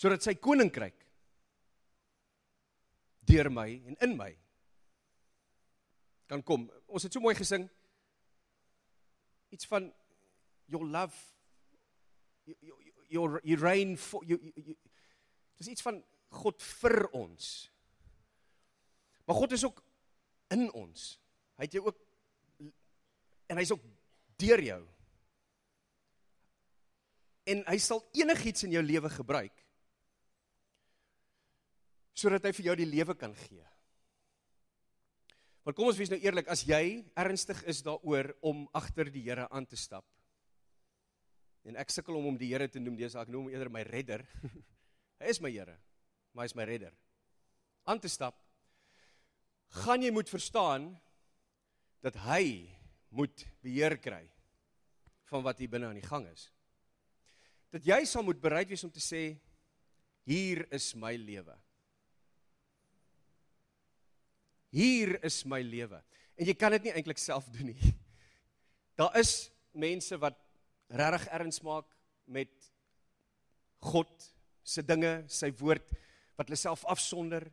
Sodat 0.00 0.22
sy 0.24 0.34
koninkryk 0.34 0.96
deur 3.28 3.50
my 3.52 3.68
en 3.86 3.96
in 4.00 4.16
my 4.16 4.32
kan 6.30 6.42
kom. 6.42 6.70
Ons 6.86 7.02
het 7.06 7.12
so 7.12 7.22
mooi 7.22 7.34
gesing 7.34 7.68
iets 9.50 9.66
van 9.66 9.92
your 10.70 10.86
love 10.86 11.16
your 12.60 12.78
your 13.10 13.40
you 13.42 13.58
reign 13.58 13.96
for 13.98 14.22
you 14.24 14.38
dis 15.58 15.68
iets 15.68 15.82
van 15.82 15.98
God 16.30 16.62
vir 16.62 17.08
ons. 17.10 17.70
Maar 19.26 19.36
God 19.36 19.52
is 19.52 19.64
ook 19.66 19.82
in 20.54 20.70
ons. 20.72 21.18
Hy 21.60 21.66
het 21.68 21.74
jou 21.76 21.82
ook 21.90 21.98
en 23.52 23.58
hy's 23.60 23.72
ook 23.74 23.82
deur 24.40 24.62
jou. 24.64 24.80
En 27.52 27.60
hy 27.66 27.76
sal 27.82 28.00
enigiets 28.16 28.64
in 28.64 28.78
jou 28.78 28.82
lewe 28.84 29.10
gebruik 29.12 29.66
sodat 32.20 32.44
hy 32.44 32.50
vir 32.52 32.66
jou 32.66 32.74
die 32.76 32.88
lewe 32.88 33.14
kan 33.16 33.32
gee. 33.32 33.64
Want 35.64 35.76
kom 35.78 35.88
ons 35.88 35.96
wees 35.96 36.10
nou 36.12 36.18
eerlik, 36.20 36.50
as 36.52 36.66
jy 36.68 37.00
ernstig 37.16 37.62
is 37.70 37.80
daaroor 37.86 38.32
om 38.44 38.66
agter 38.76 39.08
die 39.12 39.22
Here 39.24 39.46
aan 39.48 39.64
te 39.64 39.78
stap. 39.78 40.04
En 41.64 41.78
ek 41.80 41.92
sukkel 41.94 42.18
om 42.18 42.26
hom 42.28 42.36
die 42.36 42.50
Here 42.50 42.68
te 42.68 42.82
noem, 42.82 42.98
dis 42.98 43.16
ek 43.16 43.30
noem 43.32 43.46
hom 43.46 43.54
eerder 43.54 43.72
my 43.72 43.86
redder. 43.88 44.26
hy 45.22 45.32
is 45.32 45.40
my 45.40 45.52
Here, 45.54 45.78
maar 46.34 46.44
hy 46.44 46.52
is 46.52 46.56
my 46.58 46.68
redder. 46.68 46.92
Aan 47.88 48.02
te 48.04 48.12
stap 48.12 48.36
gaan 49.80 50.02
jy 50.02 50.10
moet 50.10 50.28
verstaan 50.28 50.90
dat 52.04 52.16
hy 52.24 52.70
moet 53.10 53.44
beheer 53.64 53.96
kry 54.00 54.24
van 55.30 55.44
wat 55.46 55.60
hier 55.60 55.70
binne 55.70 55.90
aan 55.90 55.98
die 56.00 56.06
gang 56.06 56.26
is. 56.30 56.48
Dat 57.70 57.86
jy 57.86 58.00
sal 58.08 58.24
moet 58.26 58.40
bereid 58.42 58.70
wees 58.70 58.84
om 58.86 58.92
te 58.92 59.02
sê 59.02 59.36
hier 60.26 60.64
is 60.74 60.92
my 60.98 61.14
lewe. 61.18 61.54
Hier 64.70 65.16
is 65.26 65.42
my 65.50 65.60
lewe. 65.66 65.98
En 66.38 66.46
jy 66.46 66.54
kan 66.54 66.72
dit 66.76 66.88
nie 66.88 66.94
eintlik 66.94 67.18
self 67.20 67.48
doen 67.54 67.72
nie. 67.72 67.94
Daar 68.98 69.14
is 69.18 69.50
mense 69.74 70.16
wat 70.22 70.38
regtig 70.90 71.26
erns 71.34 71.60
maak 71.66 71.88
met 72.30 72.52
God 73.90 74.10
se 74.66 74.82
dinge, 74.86 75.24
sy 75.30 75.50
woord 75.58 75.86
wat 76.38 76.48
hulle 76.48 76.58
self 76.58 76.84
afsonder. 76.90 77.46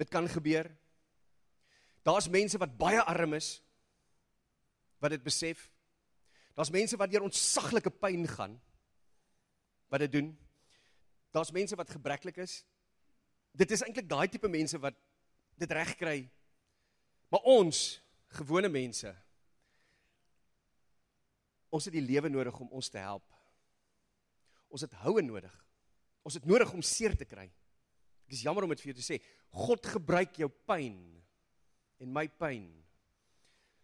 Dit 0.00 0.10
kan 0.10 0.28
gebeur. 0.30 0.70
Daar's 2.02 2.28
mense 2.28 2.58
wat 2.58 2.74
baie 2.78 3.02
arm 3.02 3.36
is 3.38 3.60
wat 5.02 5.14
dit 5.14 5.22
besef. 5.22 5.68
Daar's 6.54 6.70
mense 6.70 6.96
wat 6.98 7.10
deur 7.10 7.26
ontsaglike 7.26 7.90
pyn 7.90 8.26
gaan 8.28 8.58
wat 9.92 10.04
dit 10.04 10.12
doen. 10.12 10.30
Daar's 11.32 11.52
mense 11.52 11.76
wat 11.76 11.90
gebreklik 11.90 12.38
is. 12.42 12.62
Dit 13.52 13.70
is 13.70 13.82
eintlik 13.84 14.08
daai 14.08 14.28
tipe 14.28 14.48
mense 14.48 14.78
wat 14.80 14.96
dit 15.60 15.70
reg 15.70 15.94
kry. 16.00 16.18
Maar 17.32 17.44
ons, 17.48 17.78
gewone 18.36 18.68
mense, 18.68 19.10
ons 21.72 21.84
het 21.88 21.94
die 21.94 22.04
lewe 22.04 22.28
nodig 22.28 22.58
om 22.60 22.72
ons 22.76 22.88
te 22.92 23.00
help. 23.00 23.24
Ons 24.72 24.84
het 24.84 24.94
houe 25.04 25.22
nodig. 25.24 25.52
Ons 26.24 26.36
het 26.38 26.46
nodig 26.48 26.72
om 26.72 26.84
seer 26.84 27.16
te 27.16 27.28
kry. 27.28 27.48
Ek 28.28 28.36
is 28.36 28.44
jammer 28.44 28.64
om 28.64 28.72
dit 28.72 28.80
vir 28.80 28.92
jou 28.92 28.98
te 29.00 29.04
sê. 29.04 29.18
God 29.52 29.88
gebruik 29.94 30.36
jou 30.40 30.48
pyn 30.68 31.00
en 32.02 32.10
my 32.12 32.26
pyn 32.26 32.66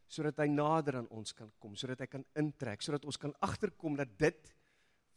sodat 0.09 0.40
hy 0.40 0.48
nader 0.50 1.02
aan 1.02 1.09
ons 1.12 1.35
kan 1.37 1.50
kom, 1.61 1.74
sodat 1.76 2.00
hy 2.02 2.09
kan 2.09 2.24
intrek, 2.40 2.83
sodat 2.83 3.04
ons 3.04 3.20
kan 3.20 3.35
agterkom 3.44 3.98
dat 3.98 4.14
dit 4.20 4.52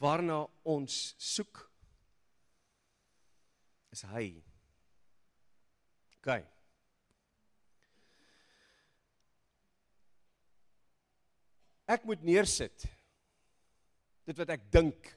waarna 0.03 0.43
ons 0.67 0.97
soek 1.21 1.61
is 3.95 4.03
hy. 4.11 4.25
OK. 6.19 6.33
Ek 11.91 12.03
moet 12.07 12.21
neersit 12.23 12.85
dit 14.27 14.37
wat 14.37 14.53
ek 14.53 14.67
dink 14.71 15.09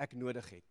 ek 0.00 0.14
nodig 0.18 0.46
het. 0.54 0.69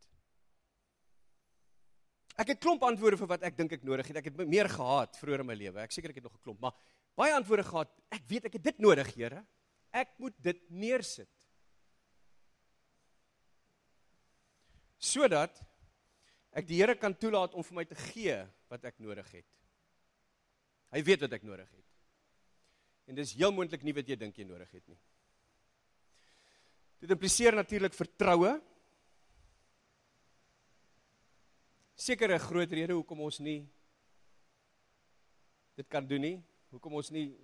Ek 2.39 2.53
het 2.53 2.61
klomp 2.63 2.85
antwoorde 2.87 3.19
vir 3.19 3.29
wat 3.29 3.43
ek 3.43 3.57
dink 3.57 3.73
ek 3.75 3.83
nodig 3.87 4.07
het. 4.07 4.21
Ek 4.21 4.29
het 4.29 4.37
meer 4.47 4.69
gehad 4.71 5.17
vroeër 5.19 5.43
in 5.43 5.49
my 5.49 5.57
lewe. 5.59 5.81
Ek 5.83 5.91
seker 5.91 6.13
ek 6.13 6.21
het 6.21 6.27
nog 6.29 6.37
'n 6.37 6.43
klomp, 6.43 6.59
maar 6.59 6.75
baie 7.15 7.33
antwoorde 7.35 7.67
gehad. 7.67 7.91
Ek 8.11 8.23
weet 8.27 8.45
ek 8.45 8.53
het 8.53 8.63
dit 8.63 8.79
nodig, 8.79 9.13
Here. 9.15 9.45
Ek 9.91 10.13
moet 10.17 10.35
dit 10.41 10.59
neersit. 10.69 11.29
Sodat 14.99 15.59
ek 16.51 16.67
die 16.67 16.79
Here 16.79 16.95
kan 16.95 17.13
toelaat 17.13 17.53
om 17.53 17.63
vir 17.63 17.75
my 17.75 17.85
te 17.85 17.95
gee 17.95 18.47
wat 18.69 18.85
ek 18.85 18.99
nodig 18.99 19.31
het. 19.31 19.45
Hy 20.91 21.03
weet 21.03 21.21
wat 21.21 21.33
ek 21.33 21.43
nodig 21.43 21.69
het. 21.69 21.85
En 23.07 23.15
dis 23.15 23.33
heel 23.33 23.51
moontlik 23.51 23.83
nie 23.83 23.93
wat 23.93 24.07
jy 24.07 24.15
dink 24.15 24.37
jy 24.37 24.45
nodig 24.45 24.71
het 24.71 24.87
nie. 24.87 24.99
Dit 26.99 27.11
impliseer 27.11 27.55
natuurlik 27.55 27.93
vertroue 27.93 28.61
seker 31.99 32.31
'n 32.31 32.39
groot 32.39 32.71
rede 32.71 32.93
hoekom 32.93 33.19
ons 33.19 33.39
nie 33.39 33.67
dit 35.75 35.87
kan 35.87 36.07
doen 36.07 36.21
nie. 36.21 36.43
Hoekom 36.71 36.93
ons 36.93 37.09
nie 37.11 37.37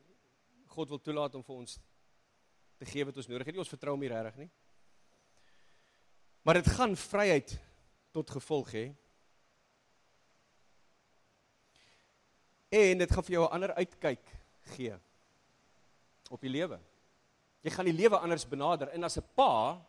God 0.68 0.90
wil 0.90 1.00
toelaat 1.00 1.36
om 1.36 1.44
vir 1.44 1.56
ons 1.56 1.80
te 2.78 2.86
gee 2.86 3.06
wat 3.06 3.18
ons 3.18 3.28
nodig 3.28 3.46
het 3.48 3.56
nie. 3.56 3.64
Ons 3.64 3.72
vertrou 3.72 3.94
hom 3.96 4.04
nie 4.04 4.12
regtig 4.12 4.36
nie. 4.36 4.50
Maar 6.44 6.60
dit 6.60 6.68
gaan 6.68 6.96
vryheid 6.96 7.56
tot 8.12 8.30
gevolg 8.30 8.72
hê. 8.72 8.86
En 12.70 12.98
dit 12.98 13.12
gaan 13.12 13.24
vir 13.24 13.34
jou 13.34 13.46
'n 13.46 13.54
ander 13.54 13.74
uitkyk 13.74 14.26
gee 14.76 15.00
op 16.30 16.42
die 16.42 16.50
lewe. 16.50 16.80
Jy 17.62 17.72
gaan 17.72 17.86
die 17.86 18.00
lewe 18.02 18.18
anders 18.18 18.48
benader 18.48 18.90
en 18.90 19.04
as 19.04 19.18
'n 19.18 19.28
pa 19.36 19.82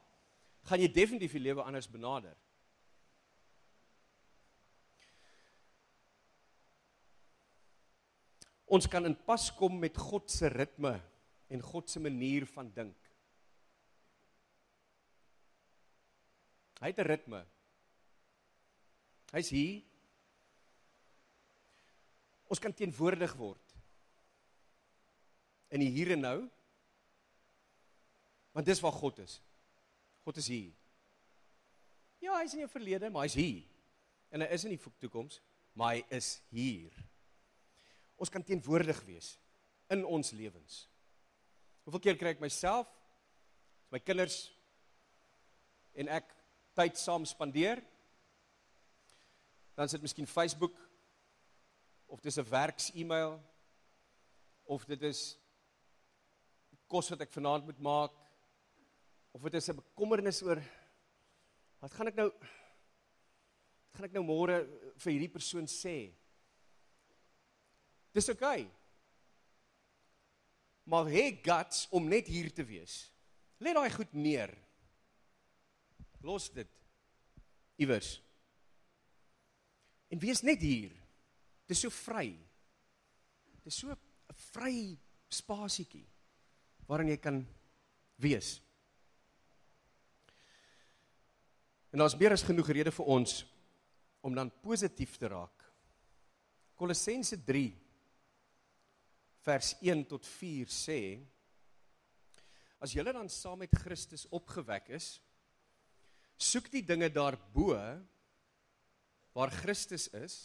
gaan 0.62 0.81
jy 0.81 0.88
definitief 0.88 1.33
die 1.33 1.40
lewe 1.40 1.62
anders 1.62 1.88
benader. 1.88 2.37
Ons 8.66 8.88
kan 8.90 9.07
in 9.07 9.14
pas 9.14 9.50
kom 9.55 9.79
met 9.79 9.98
God 9.98 10.31
se 10.31 10.50
ritme 10.50 10.96
en 11.55 11.62
God 11.62 11.90
se 11.90 12.02
manier 12.02 12.46
van 12.50 12.70
dink. 12.74 12.96
Hy 16.81 16.90
het 16.90 16.98
'n 16.98 17.07
ritme. 17.07 17.46
Hy's 19.33 19.50
hier. 19.50 19.83
Ons 22.50 22.59
kan 22.59 22.74
teenwoordig 22.74 23.35
word 23.35 23.74
in 25.70 25.81
die 25.81 25.90
hier 25.90 26.12
en 26.14 26.20
nou. 26.20 26.50
Want 28.52 28.66
dis 28.66 28.81
waar 28.81 28.92
God 28.92 29.18
is. 29.18 29.40
God 30.24 30.37
is 30.37 30.48
hier. 30.48 30.72
Ja, 32.18 32.38
hy's 32.40 32.52
in 32.52 32.64
jou 32.64 32.70
verlede, 32.70 33.11
maar 33.11 33.22
hy's 33.22 33.35
hier. 33.35 33.64
En 34.31 34.40
hy 34.40 34.46
is 34.46 34.64
in 34.64 34.70
die 34.70 34.92
toekoms, 34.98 35.40
maar 35.72 35.94
hy 35.94 36.05
is 36.16 36.40
hier 36.48 36.92
ons 38.16 38.33
kan 38.33 38.44
teenwoordig 38.44 39.00
wees 39.07 39.35
in 39.92 40.05
ons 40.05 40.33
lewens. 40.33 40.87
Hoeveel 41.85 42.02
keer 42.02 42.18
kry 42.18 42.33
ek 42.35 42.42
myself 42.42 42.90
my 43.92 44.00
kinders 44.02 44.48
en 45.94 46.11
ek 46.11 46.33
tyd 46.76 46.98
saam 46.98 47.26
spandeer? 47.29 47.83
Dan 49.76 49.92
sit 49.92 50.02
miskien 50.02 50.26
Facebook 50.26 50.74
of 52.09 52.20
dis 52.20 52.38
'n 52.38 52.50
werks-e-mail 52.50 53.38
of 54.64 54.85
dit 54.87 55.02
is 55.02 55.37
kos 56.88 57.11
wat 57.11 57.20
ek 57.20 57.35
vanaand 57.35 57.66
moet 57.66 57.81
maak 57.83 58.14
of 59.35 59.42
dit 59.42 59.55
is 59.55 59.68
'n 59.68 59.76
bekommernis 59.76 60.42
oor 60.42 60.62
wat 61.81 61.92
gaan 61.92 62.09
ek 62.09 62.16
nou 62.16 62.31
wat 62.31 63.94
gaan 63.94 64.09
ek 64.09 64.12
nou 64.12 64.24
môre 64.24 64.64
vir 64.96 65.12
hierdie 65.12 65.33
persoon 65.33 65.66
sê? 65.66 66.14
Dis 68.16 68.29
oké. 68.33 68.44
Okay. 68.44 68.62
Maar 70.88 71.11
hê 71.12 71.24
guts 71.42 71.87
om 71.90 72.07
net 72.09 72.31
hier 72.31 72.48
te 72.55 72.64
wees. 72.64 73.11
Lê 73.61 73.74
daai 73.76 73.90
goed 73.92 74.12
neer. 74.16 74.52
Los 76.24 76.48
dit 76.55 76.70
iewers. 77.76 78.14
En 80.09 80.22
wees 80.22 80.40
net 80.46 80.62
hier. 80.64 80.94
Dis 81.66 81.83
so 81.83 81.92
vry. 81.92 82.31
Dis 83.66 83.81
so 83.83 83.90
'n 83.90 83.98
vry 84.52 84.96
spasietjie 85.29 86.07
waarin 86.87 87.09
jy 87.09 87.16
kan 87.18 87.46
wees. 88.22 88.62
En 91.90 91.98
daar's 91.98 92.16
meer 92.16 92.33
as 92.33 92.46
genoeg 92.46 92.68
redes 92.68 92.94
vir 92.94 93.07
ons 93.07 93.44
om 94.20 94.35
dan 94.35 94.52
positief 94.62 95.16
te 95.16 95.29
raak. 95.29 95.64
Kolossense 96.74 97.37
vers 99.46 99.76
1 99.78 100.02
tot 100.11 100.26
4 100.26 100.72
sê 100.74 101.00
as 102.82 102.92
julle 102.96 103.12
dan 103.14 103.28
saam 103.30 103.62
met 103.62 103.74
Christus 103.85 104.26
opgewek 104.35 104.90
is 104.98 105.16
soek 106.37 106.66
die 106.72 106.82
dinge 106.85 107.09
daarbo 107.14 107.76
waar 109.37 109.52
Christus 109.54 110.09
is 110.18 110.37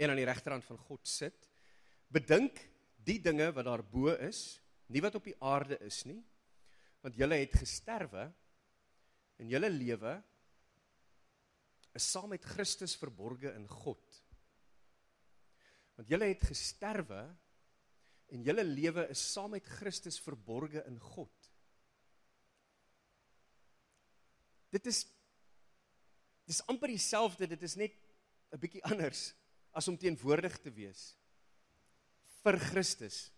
en 0.00 0.10
aan 0.10 0.18
die 0.18 0.26
regterhand 0.26 0.64
van 0.66 0.78
God 0.88 1.06
sit. 1.06 1.48
Bedink 2.10 2.58
die 3.02 3.18
dinge 3.22 3.50
wat 3.54 3.66
daarbo 3.68 4.14
is 4.14 4.60
nie 4.92 5.02
wat 5.04 5.18
op 5.18 5.28
die 5.28 5.36
aarde 5.44 5.78
is 5.84 6.02
nie 6.08 6.20
want 7.02 7.18
julle 7.18 7.40
het 7.42 7.54
gesterwe 7.58 8.28
en 9.42 9.52
julle 9.52 9.70
lewe 9.70 10.16
is 11.98 12.08
saam 12.08 12.30
met 12.32 12.46
Christus 12.54 12.94
verborge 12.96 13.50
in 13.52 13.66
God. 13.68 14.20
Want 15.98 16.08
julle 16.08 16.30
het 16.30 16.46
gesterwe 16.48 17.26
en 18.32 18.44
julle 18.46 18.64
lewe 18.64 19.04
is 19.12 19.22
saam 19.32 19.52
met 19.52 19.66
Christus 19.78 20.16
verborge 20.24 20.80
in 20.88 20.96
God. 21.12 21.50
Dit 24.72 24.88
is 24.88 25.04
dis 26.48 26.62
amper 26.72 26.90
dieselfde, 26.90 27.46
dit 27.46 27.62
is 27.62 27.76
net 27.76 27.94
'n 28.52 28.60
bietjie 28.60 28.84
anders 28.84 29.32
as 29.72 29.88
om 29.88 29.96
teenwoordig 29.96 30.58
te 30.60 30.70
wees 30.70 31.14
vir 32.42 32.58
Christus. 32.58 33.30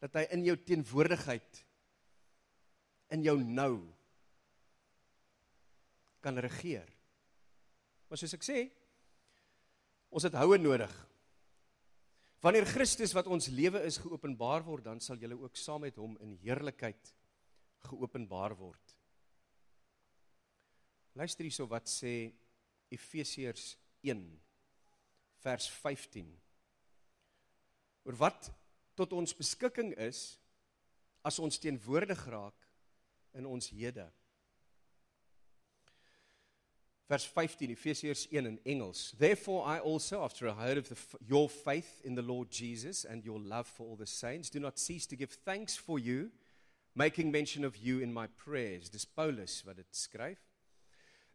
Dat 0.00 0.14
hy 0.14 0.26
in 0.30 0.44
jou 0.44 0.56
teenwoordigheid 0.56 1.64
in 3.10 3.22
jou 3.22 3.42
nou 3.42 3.92
kan 6.20 6.38
regeer. 6.38 6.88
Maar 8.08 8.18
soos 8.18 8.34
ek 8.34 8.44
sê, 8.44 8.70
ons 10.10 10.22
het 10.22 10.34
houe 10.34 10.58
nodig 10.58 11.09
Wanneer 12.40 12.64
Christus 12.64 13.12
wat 13.12 13.28
ons 13.28 13.50
lewe 13.52 13.82
is 13.84 13.98
geopenbaar 14.00 14.64
word, 14.64 14.86
dan 14.88 15.00
sal 15.04 15.20
julle 15.20 15.36
ook 15.36 15.58
saam 15.60 15.82
met 15.84 15.98
hom 16.00 16.14
in 16.24 16.38
heerlikheid 16.40 17.12
geopenbaar 17.90 18.54
word. 18.56 18.94
Luister 21.20 21.44
hierso 21.44 21.66
wat 21.68 21.90
sê 21.90 22.30
Efesiërs 22.90 23.74
1 24.06 24.22
vers 25.44 25.68
15. 25.82 26.30
Oor 28.08 28.16
wat 28.22 28.48
tot 28.96 29.12
ons 29.16 29.36
beskikking 29.36 29.92
is 30.00 30.38
as 31.26 31.38
ons 31.44 31.60
teenwoordig 31.60 32.24
raak 32.32 32.68
in 33.36 33.44
ons 33.44 33.68
hede. 33.68 34.06
Vers 37.10 37.24
15, 37.24 37.72
Ephesians 37.72 38.28
1 38.30 38.46
in 38.46 38.58
Engels. 38.64 39.16
Therefore, 39.18 39.66
I 39.66 39.80
also, 39.80 40.22
after 40.22 40.48
I 40.48 40.52
heard 40.52 40.78
of 40.78 40.88
the, 40.88 40.96
your 41.26 41.48
faith 41.48 42.00
in 42.04 42.14
the 42.14 42.22
Lord 42.22 42.52
Jesus 42.52 43.04
and 43.04 43.24
your 43.24 43.40
love 43.40 43.66
for 43.66 43.84
all 43.84 43.96
the 43.96 44.06
saints, 44.06 44.48
do 44.48 44.60
not 44.60 44.78
cease 44.78 45.06
to 45.06 45.16
give 45.16 45.30
thanks 45.30 45.76
for 45.76 45.98
you, 45.98 46.30
making 46.94 47.32
mention 47.32 47.64
of 47.64 47.76
you 47.76 47.98
in 47.98 48.12
my 48.12 48.28
prayers. 48.28 48.88
Dis 48.88 49.04
Paulus 49.04 49.64
wat 49.66 49.74
dit 49.74 49.92
skryf. 49.92 50.36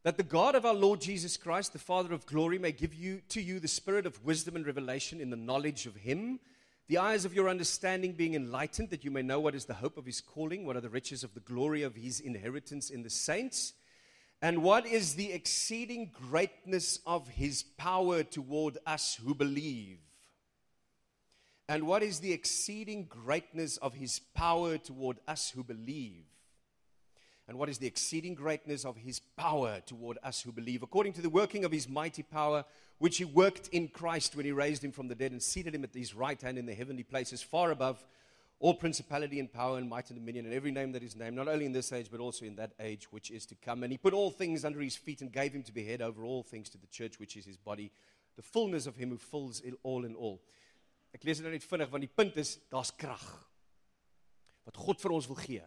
That 0.04 0.16
the 0.16 0.24
God 0.24 0.56
of 0.56 0.66
our 0.66 0.74
Lord 0.74 1.02
Jesus 1.02 1.36
Christ, 1.36 1.74
the 1.74 1.80
Father 1.80 2.14
of 2.14 2.26
glory, 2.26 2.58
may 2.58 2.72
give 2.72 2.94
you 2.94 3.20
to 3.28 3.42
you 3.42 3.60
the 3.60 3.68
spirit 3.68 4.06
of 4.06 4.24
wisdom 4.24 4.56
and 4.56 4.66
revelation 4.66 5.20
in 5.20 5.30
the 5.30 5.36
knowledge 5.36 5.88
of 5.88 5.98
him, 5.98 6.40
the 6.88 7.00
eyes 7.00 7.26
of 7.26 7.34
your 7.34 7.50
understanding 7.50 8.14
being 8.14 8.34
enlightened, 8.34 8.92
that 8.92 9.04
you 9.04 9.12
may 9.12 9.24
know 9.24 9.42
what 9.42 9.56
is 9.56 9.66
the 9.66 9.74
hope 9.74 9.98
of 9.98 10.06
his 10.06 10.22
calling, 10.22 10.66
what 10.66 10.78
are 10.78 10.82
the 10.82 10.88
riches 10.88 11.26
of 11.26 11.34
the 11.34 11.42
glory 11.42 11.84
of 11.84 11.96
his 11.96 12.22
inheritance 12.22 12.90
in 12.90 13.04
the 13.04 13.10
saints 13.10 13.74
and 14.42 14.62
what 14.62 14.86
is 14.86 15.16
the 15.16 15.32
exceeding 15.32 16.12
greatness 16.14 17.00
of 17.06 17.28
his 17.28 17.64
power 17.64 18.24
toward 18.24 18.78
us 18.86 19.20
who 19.24 19.34
believe? 19.34 20.00
And 21.68 21.88
what 21.88 22.04
is 22.04 22.20
the 22.20 22.32
exceeding 22.32 23.06
greatness 23.06 23.78
of 23.78 23.96
his 23.96 24.20
power 24.36 24.78
toward 24.78 25.18
us 25.28 25.50
who 25.50 25.64
believe? 25.64 26.26
And 27.48 27.58
what 27.58 27.70
is 27.70 27.78
the 27.78 27.88
exceeding 27.88 28.36
greatness 28.36 28.86
of 28.86 28.98
his 28.98 29.20
power 29.20 29.80
toward 29.86 30.18
us 30.24 30.42
who 30.42 30.52
believe? 30.52 30.84
According 30.84 31.14
to 31.14 31.22
the 31.22 31.30
working 31.30 31.64
of 31.64 31.72
his 31.72 31.88
mighty 31.88 32.24
power, 32.24 32.66
which 32.98 33.18
he 33.18 33.26
worked 33.26 33.68
in 33.70 33.88
Christ 33.88 34.36
when 34.36 34.46
he 34.46 34.52
raised 34.52 34.84
him 34.84 34.92
from 34.92 35.08
the 35.08 35.16
dead 35.16 35.32
and 35.32 35.42
seated 35.42 35.76
him 35.76 35.84
at 35.84 35.94
his 35.94 36.16
right 36.16 36.42
hand 36.42 36.58
in 36.58 36.66
the 36.66 36.74
heavenly 36.74 37.04
places, 37.04 37.44
far 37.44 37.72
above 37.72 38.04
all 38.60 38.74
principality 38.74 39.40
and 39.40 39.52
power 39.52 39.78
and 39.78 39.90
might 39.90 40.10
and 40.10 40.20
dominion 40.20 40.46
and 40.46 40.54
every 40.54 40.72
name 40.72 40.92
that 40.94 41.04
is 41.04 41.16
named, 41.16 41.36
not 41.36 41.48
only 41.48 41.66
in 41.66 41.74
this 41.74 41.92
age, 41.92 42.08
but 42.10 42.20
also 42.20 42.46
in 42.46 42.56
that 42.56 42.72
age 42.80 43.12
which 43.12 43.30
is 43.30 43.46
to 43.46 43.56
come. 43.56 43.84
And 43.84 43.92
he 43.92 43.98
put 43.98 44.14
all 44.14 44.32
things 44.32 44.64
under 44.64 44.80
his 44.80 44.96
feet 44.96 45.22
and 45.22 45.32
gave 45.32 45.54
him 45.54 45.64
to 45.64 45.74
be 45.74 45.84
head 45.84 46.02
over 46.02 46.24
all 46.24 46.44
things 46.44 46.70
to 46.70 46.78
the 46.78 46.88
church, 46.88 47.20
which 47.20 47.36
is 47.36 47.46
his 47.46 47.58
body, 47.58 47.92
the 48.36 48.42
fullness 48.42 48.88
of 48.88 48.96
him 48.96 49.10
who 49.10 49.18
fills 49.18 49.62
it 49.62 49.74
all 49.84 50.06
in 50.06 50.16
all. 50.16 50.42
Ek 51.16 51.24
lees 51.24 51.40
dit 51.40 51.48
nou 51.48 51.54
net 51.54 51.64
vinnig 51.64 51.92
want 51.92 52.04
die 52.04 52.12
punt 52.12 52.36
is 52.42 52.58
daar's 52.72 52.92
krag 52.92 53.24
wat 54.66 54.80
God 54.82 55.00
vir 55.00 55.14
ons 55.16 55.28
wil 55.30 55.38
gee. 55.40 55.64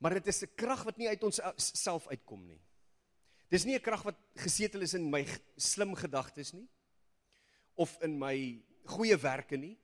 Maar 0.00 0.16
dit 0.18 0.26
is 0.32 0.42
'n 0.42 0.54
krag 0.56 0.84
wat 0.84 0.96
nie 0.96 1.08
uit 1.08 1.22
ons 1.22 1.40
self 1.56 2.08
uitkom 2.08 2.46
nie. 2.46 2.60
Dis 3.50 3.64
nie 3.64 3.74
'n 3.74 3.82
krag 3.82 4.02
wat 4.02 4.16
gesetel 4.36 4.82
is 4.82 4.94
in 4.94 5.10
my 5.10 5.26
slim 5.56 5.94
gedagtes 5.94 6.52
nie 6.52 6.68
of 7.76 7.98
in 8.02 8.18
my 8.18 8.62
goeie 8.86 9.16
werke 9.16 9.56
nie 9.56 9.78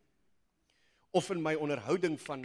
of 1.10 1.30
in 1.30 1.42
my 1.42 1.54
onderhouding 1.54 2.18
van 2.20 2.44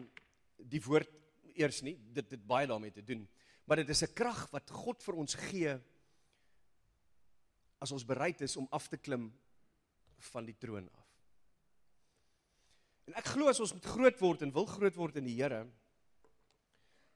die 0.58 0.82
woord 0.82 1.10
eers 1.54 1.82
nie. 1.82 1.98
Dit 2.14 2.32
het 2.32 2.46
baie 2.48 2.68
daarmee 2.68 2.92
te 2.92 3.04
doen. 3.04 3.28
Maar 3.66 3.84
dit 3.84 3.90
is 3.90 4.04
'n 4.04 4.14
krag 4.14 4.50
wat 4.52 4.70
God 4.70 5.04
vir 5.04 5.16
ons 5.16 5.34
gee 5.34 5.80
as 7.80 7.92
ons 7.92 8.06
bereid 8.06 8.42
is 8.42 8.58
om 8.58 8.68
af 8.72 8.88
te 8.88 8.98
klim 8.98 9.34
van 10.18 10.46
die 10.46 10.58
troon 10.58 10.90
af. 10.94 11.08
En 13.06 13.14
ek 13.14 13.26
glo 13.26 13.48
as 13.48 13.60
ons 13.60 13.74
moet 13.74 13.86
groot 13.86 14.20
word 14.20 14.42
en 14.42 14.52
wil 14.52 14.66
groot 14.66 14.96
word 14.96 15.16
in 15.16 15.26
die 15.26 15.42
Here 15.42 15.68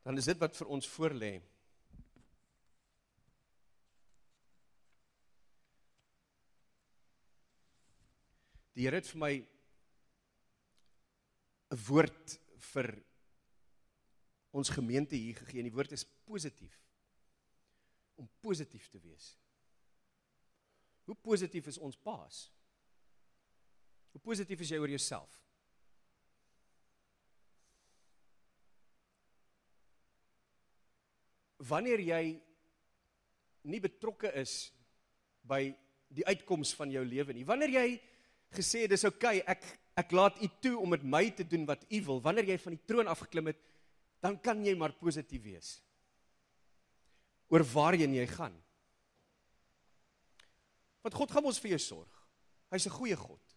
dan 0.08 0.18
is 0.18 0.28
dit 0.30 0.40
wat 0.40 0.56
vir 0.56 0.70
ons 0.72 0.88
voorlê. 0.88 1.34
Die 8.72 8.86
Here 8.86 9.02
het 9.02 9.10
vir 9.12 9.20
my 9.20 9.32
'n 11.72 11.80
woord 11.88 12.38
vir 12.74 12.92
ons 14.56 14.70
gemeente 14.70 15.16
hier 15.16 15.36
gegee 15.36 15.60
en 15.62 15.70
die 15.70 15.76
woord 15.76 15.92
is 15.92 16.06
positief. 16.26 16.78
Om 18.18 18.30
positief 18.42 18.88
te 18.90 19.00
wees. 19.00 19.36
Hoe 21.06 21.16
positief 21.16 21.68
is 21.68 21.78
ons 21.78 21.96
paas? 21.96 22.48
Hoe 24.12 24.22
positief 24.22 24.64
is 24.64 24.72
jy 24.74 24.80
oor 24.82 24.92
jouself? 24.92 25.36
Wanneer 31.68 32.02
jy 32.02 32.24
nie 33.68 33.80
betrokke 33.84 34.32
is 34.40 34.72
by 35.48 35.68
die 36.08 36.26
uitkoms 36.28 36.72
van 36.78 36.92
jou 36.92 37.04
lewe 37.06 37.36
nie. 37.36 37.46
Wanneer 37.48 37.74
jy 37.76 37.88
gesê 38.56 38.86
dis 38.88 39.04
oukei, 39.08 39.42
okay, 39.42 39.56
ek 39.58 39.87
ek 39.98 40.14
laat 40.14 40.38
u 40.42 40.50
toe 40.62 40.76
om 40.78 40.94
met 40.94 41.04
my 41.04 41.26
te 41.34 41.46
doen 41.48 41.66
wat 41.66 41.86
u 41.90 42.02
wil. 42.06 42.22
Wanneer 42.22 42.52
jy 42.54 42.58
van 42.62 42.76
die 42.76 42.86
troon 42.86 43.10
af 43.10 43.24
geklim 43.26 43.50
het, 43.50 43.60
dan 44.22 44.38
kan 44.42 44.62
jy 44.66 44.76
maar 44.78 44.96
positief 44.98 45.44
wees 45.46 45.78
oor 47.48 47.64
waarheen 47.64 48.12
jy 48.18 48.26
gaan. 48.28 48.56
Want 51.00 51.16
God 51.16 51.32
gaan 51.32 51.46
ons 51.48 51.60
vir 51.64 51.78
jou 51.78 51.80
sorg. 51.80 52.18
Hy's 52.74 52.88
'n 52.88 52.98
goeie 52.98 53.16
God. 53.16 53.56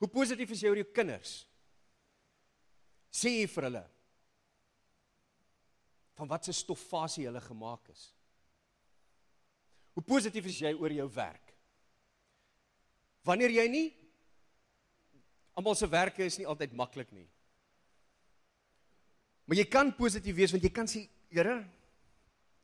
Hoe 0.00 0.08
positief 0.08 0.50
is 0.50 0.62
jy 0.62 0.68
oor 0.68 0.80
jou 0.80 0.92
kinders? 0.92 1.46
Sê 3.12 3.28
jy 3.40 3.46
vir 3.46 3.64
hulle 3.64 3.84
van 6.16 6.28
watter 6.28 6.54
stoffasie 6.54 7.26
hulle 7.26 7.40
gemaak 7.40 7.88
is? 7.88 8.14
Hoe 9.94 10.04
positief 10.04 10.46
is 10.46 10.60
jy 10.60 10.72
oor 10.74 10.92
jou 10.92 11.08
werk? 11.12 11.54
Wanneer 13.24 13.50
jy 13.50 13.68
nie 13.68 14.05
almal 15.56 15.76
se 15.78 15.88
werke 15.88 16.24
is 16.24 16.36
nie 16.38 16.46
altyd 16.48 16.76
maklik 16.76 17.10
nie. 17.16 17.26
Maar 19.46 19.60
jy 19.62 19.66
kan 19.70 19.94
positief 19.96 20.36
wees 20.36 20.52
want 20.54 20.64
jy 20.64 20.72
kan 20.74 20.90
sê, 20.90 21.06
Here, 21.26 21.56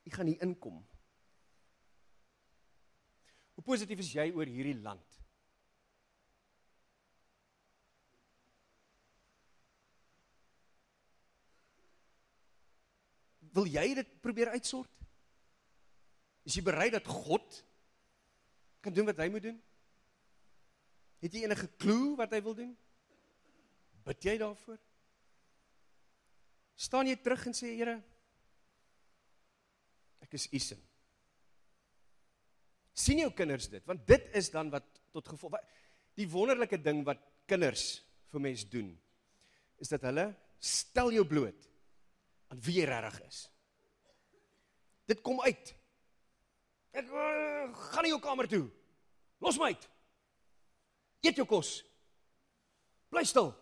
ek 0.07 0.15
gaan 0.15 0.29
hier 0.31 0.43
inkom. 0.45 0.77
Hoe 3.59 3.65
positief 3.67 4.01
is 4.01 4.13
jy 4.15 4.29
oor 4.33 4.49
hierdie 4.49 4.79
land? 4.79 5.19
Wil 13.53 13.69
jy 13.69 13.85
dit 13.99 14.15
probeer 14.25 14.55
uitsort? 14.55 15.03
Is 16.49 16.57
jy 16.57 16.65
bereid 16.65 16.95
dat 16.97 17.11
God 17.11 17.59
kan 18.83 18.95
doen 18.95 19.11
wat 19.11 19.21
hy 19.21 19.29
moet 19.31 19.45
doen? 19.51 19.59
Het 21.23 21.37
jy 21.37 21.45
enige 21.47 21.69
klou 21.79 22.17
wat 22.19 22.33
hy 22.35 22.41
wil 22.43 22.57
doen? 22.59 22.73
Bid 24.03 24.27
jy 24.27 24.35
daarvoor? 24.41 24.81
Staan 26.83 27.07
jy 27.07 27.15
terug 27.23 27.45
en 27.47 27.55
sê 27.55 27.77
Here, 27.77 28.01
ek 30.25 30.35
is 30.39 30.49
u 30.51 30.59
se. 30.59 30.79
sien 32.93 33.23
jou 33.23 33.31
kinders 33.33 33.71
dit, 33.73 33.83
want 33.89 34.03
dit 34.07 34.27
is 34.37 34.51
dan 34.53 34.69
wat 34.71 34.85
tot 35.15 35.29
gevolg 35.33 35.57
die 36.19 36.27
wonderlike 36.29 36.77
ding 36.77 37.01
wat 37.07 37.23
kinders 37.49 38.03
vir 38.33 38.43
mens 38.45 38.65
doen 38.69 38.91
is 39.81 39.91
dat 39.91 40.05
hulle 40.07 40.27
stel 40.63 41.11
jou 41.15 41.25
bloot 41.27 41.69
aan 42.53 42.61
wie 42.63 42.77
jy 42.81 42.85
regtig 42.87 43.23
is. 43.27 43.39
Dit 45.09 45.23
kom 45.25 45.41
uit. 45.43 45.73
Ek 46.93 47.09
uh, 47.09 47.73
gaan 47.89 48.07
nie 48.07 48.13
jou 48.13 48.21
kamer 48.23 48.49
toe. 48.53 48.67
Los 49.43 49.59
my 49.59 49.73
uit. 49.73 49.89
Eet 51.23 51.39
jou 51.39 51.47
kos. 51.47 51.81
Bly 53.13 53.23
stil. 53.29 53.53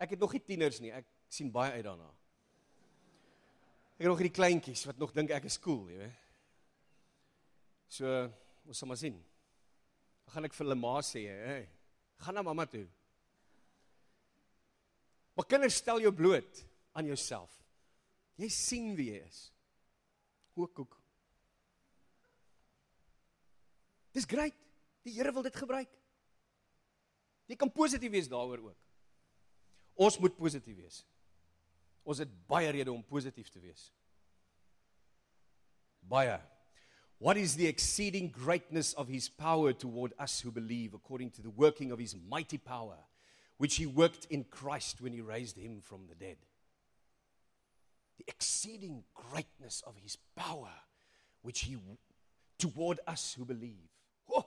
Ek 0.00 0.14
het 0.14 0.22
nog 0.22 0.32
nie 0.34 0.42
tieners 0.42 0.80
nie. 0.82 0.92
Ek 0.96 1.06
sien 1.30 1.52
baie 1.54 1.76
uit 1.76 1.86
daarna. 1.86 2.08
Ek 3.94 4.06
het 4.06 4.10
nog 4.10 4.22
hierdie 4.22 4.34
kleintjies 4.34 4.86
wat 4.88 4.98
nog 4.98 5.12
dink 5.12 5.30
ek 5.36 5.46
is 5.46 5.58
cool, 5.62 5.84
jy 5.92 5.98
weet. 6.00 6.28
So, 7.90 8.08
ons 8.64 8.80
sal 8.80 8.88
maar 8.88 8.98
sien. 8.98 9.18
Dan 10.24 10.34
gaan 10.34 10.48
ek 10.48 10.56
vir 10.56 10.64
hulle 10.64 10.78
ma 10.78 10.94
sê, 11.04 11.26
hey, 11.28 11.66
gaan 12.24 12.38
na 12.38 12.44
mamma 12.46 12.64
toe. 12.70 12.86
Maar 15.36 15.48
kinders 15.50 15.78
stel 15.82 16.00
jou 16.02 16.12
bloot 16.16 16.62
aan 16.96 17.10
jouself. 17.10 17.52
Jy 18.40 18.48
sien 18.54 18.90
wie 18.96 19.10
jy 19.12 19.20
is. 19.20 19.42
Hoekoek. 20.56 20.96
Dis 24.16 24.26
great. 24.26 24.56
Die 25.04 25.14
Here 25.16 25.32
wil 25.32 25.44
dit 25.46 25.56
gebruik. 25.56 25.99
Jy 27.50 27.56
kan 27.58 27.72
positief 27.74 28.12
wees 28.14 28.28
daaroor 28.30 28.62
ook. 28.70 28.78
Ons 30.00 30.18
moet 30.22 30.36
positief 30.38 30.76
wees. 30.78 31.00
Ons 32.06 32.22
het 32.22 32.30
baie 32.48 32.70
redes 32.70 32.92
om 32.92 33.02
positief 33.04 33.50
te 33.50 33.60
wees. 33.60 33.90
Baie. 36.00 36.38
What 37.18 37.36
is 37.36 37.56
the 37.58 37.66
exceeding 37.68 38.30
greatness 38.32 38.94
of 38.94 39.08
his 39.08 39.28
power 39.28 39.74
toward 39.74 40.14
us 40.18 40.40
who 40.40 40.50
believe 40.50 40.94
according 40.94 41.32
to 41.32 41.42
the 41.42 41.50
working 41.50 41.92
of 41.92 41.98
his 41.98 42.16
mighty 42.16 42.56
power 42.56 42.96
which 43.58 43.76
he 43.76 43.84
worked 43.84 44.24
in 44.30 44.44
Christ 44.44 45.02
when 45.02 45.12
he 45.12 45.20
raised 45.20 45.58
him 45.58 45.80
from 45.82 46.06
the 46.06 46.14
dead? 46.14 46.38
The 48.16 48.24
exceeding 48.28 49.04
greatness 49.12 49.82
of 49.86 49.96
his 49.96 50.16
power 50.34 50.72
which 51.42 51.60
he 51.60 51.76
toward 52.58 53.00
us 53.06 53.34
who 53.36 53.44
believe. 53.44 53.88
Oh! 54.30 54.46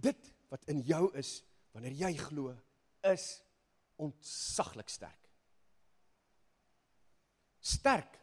Dit 0.00 0.32
wat 0.52 0.68
in 0.68 0.82
jou 0.84 1.06
is 1.16 1.40
wanneer 1.72 1.94
jy 1.96 2.12
glo 2.20 2.52
is 3.08 3.40
ontsaglik 4.02 4.90
sterk. 4.92 5.30
Sterk 7.62 8.18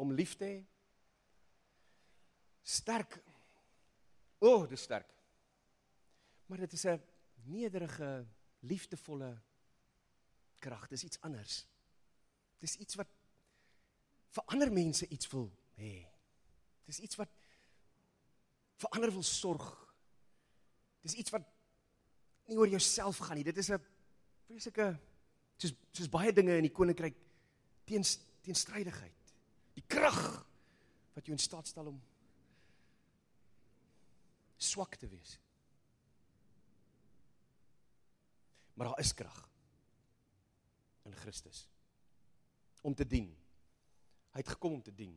om 0.00 0.14
lief 0.16 0.36
te 0.38 0.48
hê. 0.48 0.56
Sterk. 2.66 3.18
O, 4.38 4.48
oh, 4.48 4.64
dis 4.70 4.86
sterk. 4.88 5.10
Maar 6.46 6.64
dit 6.64 6.72
is 6.72 6.84
'n 6.84 7.02
nederige, 7.44 8.26
liefdevolle 8.60 9.42
krag. 10.58 10.88
Dis 10.88 11.04
iets 11.04 11.20
anders. 11.20 11.66
Dis 12.58 12.76
iets 12.76 12.94
wat 12.94 13.08
vir 14.28 14.44
ander 14.46 14.72
mense 14.72 15.08
iets 15.08 15.28
wil 15.30 15.50
hê. 15.76 16.06
Dis 16.84 16.98
iets 16.98 17.16
wat 17.16 17.30
vir 18.76 18.90
ander 18.90 19.12
wil 19.12 19.22
sorg. 19.22 19.66
Dis 21.00 21.14
iets 21.14 21.30
wat 21.30 21.55
nie 22.46 22.58
oor 22.58 22.68
jouself 22.70 23.18
gaan 23.18 23.36
nie. 23.36 23.44
Dit 23.44 23.56
is 23.58 23.70
'n 23.70 23.80
vreeslike 24.46 24.98
soos 25.58 25.74
soos 25.92 26.08
baie 26.08 26.32
dinge 26.32 26.56
in 26.56 26.66
die 26.68 26.72
koninkryk 26.72 27.16
teen 27.84 28.04
teenstrydigheid. 28.42 29.34
Die 29.74 29.84
krag 29.86 30.46
wat 31.14 31.26
jou 31.26 31.32
in 31.32 31.42
staat 31.42 31.66
stel 31.66 31.86
om 31.86 32.02
swak 34.56 34.96
te 34.96 35.08
wees. 35.08 35.38
Maar 38.74 38.86
daar 38.86 39.00
is 39.00 39.14
krag 39.14 39.48
in 41.04 41.12
Christus 41.12 41.68
om 42.82 42.94
te 42.94 43.06
dien. 43.06 43.30
Hy 44.30 44.42
het 44.42 44.48
gekom 44.48 44.72
om 44.72 44.82
te 44.82 44.94
dien. 44.94 45.16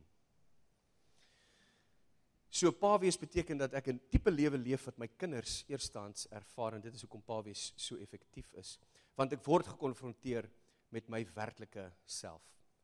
So 2.50 2.72
pa 2.74 2.96
wees 2.98 3.18
beteken 3.18 3.58
dat 3.58 3.74
ek 3.78 3.88
'n 3.88 4.00
tipe 4.10 4.30
lewe 4.30 4.58
leef 4.58 4.84
wat 4.84 4.98
my 4.98 5.06
kinders 5.06 5.64
eerstens 5.68 6.26
ervaar 6.30 6.74
en 6.74 6.80
dit 6.80 6.94
is 6.94 7.02
hoekom 7.02 7.22
pa 7.22 7.42
wees 7.42 7.72
so 7.76 7.96
effektief 7.96 8.52
is. 8.52 8.78
Want 9.14 9.32
ek 9.32 9.44
word 9.44 9.66
gekonfronteer 9.66 10.50
met 10.90 11.08
my 11.08 11.24
werklike 11.34 11.92
self 12.04 12.42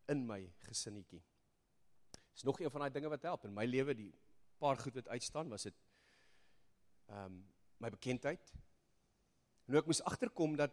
in 0.08 0.26
my 0.26 0.52
gesinnetjie. 0.68 1.22
Dis 2.32 2.44
nog 2.44 2.60
een 2.60 2.70
van 2.70 2.80
daai 2.80 2.92
dinge 2.92 3.08
wat 3.08 3.22
help 3.22 3.44
in 3.44 3.54
my 3.54 3.64
lewe 3.64 3.94
die 3.94 4.12
paar 4.58 4.76
goed 4.76 4.94
wat 4.94 5.08
uitstaan 5.08 5.48
was 5.48 5.62
dit 5.62 5.74
ehm 7.08 7.24
um, 7.24 7.44
my 7.78 7.90
bekendheid. 7.90 8.52
Nou 9.66 9.78
ek 9.78 9.86
moes 9.86 10.00
agterkom 10.02 10.56
dat 10.56 10.72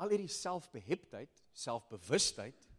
al 0.00 0.08
hierdie 0.08 0.32
selfbeheptheid, 0.32 1.42
selfbewustheid 1.52 2.69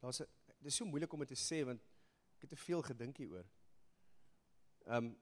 Daar's 0.00 0.22
dis 0.60 0.76
so 0.76 0.88
moeilik 0.88 1.12
om 1.12 1.24
dit 1.24 1.32
te 1.32 1.40
sê 1.40 1.62
want 1.64 1.82
ek 2.36 2.46
het 2.46 2.54
te 2.54 2.62
veel 2.64 2.82
gedink 2.92 3.20
hieroor. 3.20 3.48
Ehm 4.86 5.10
um, 5.10 5.18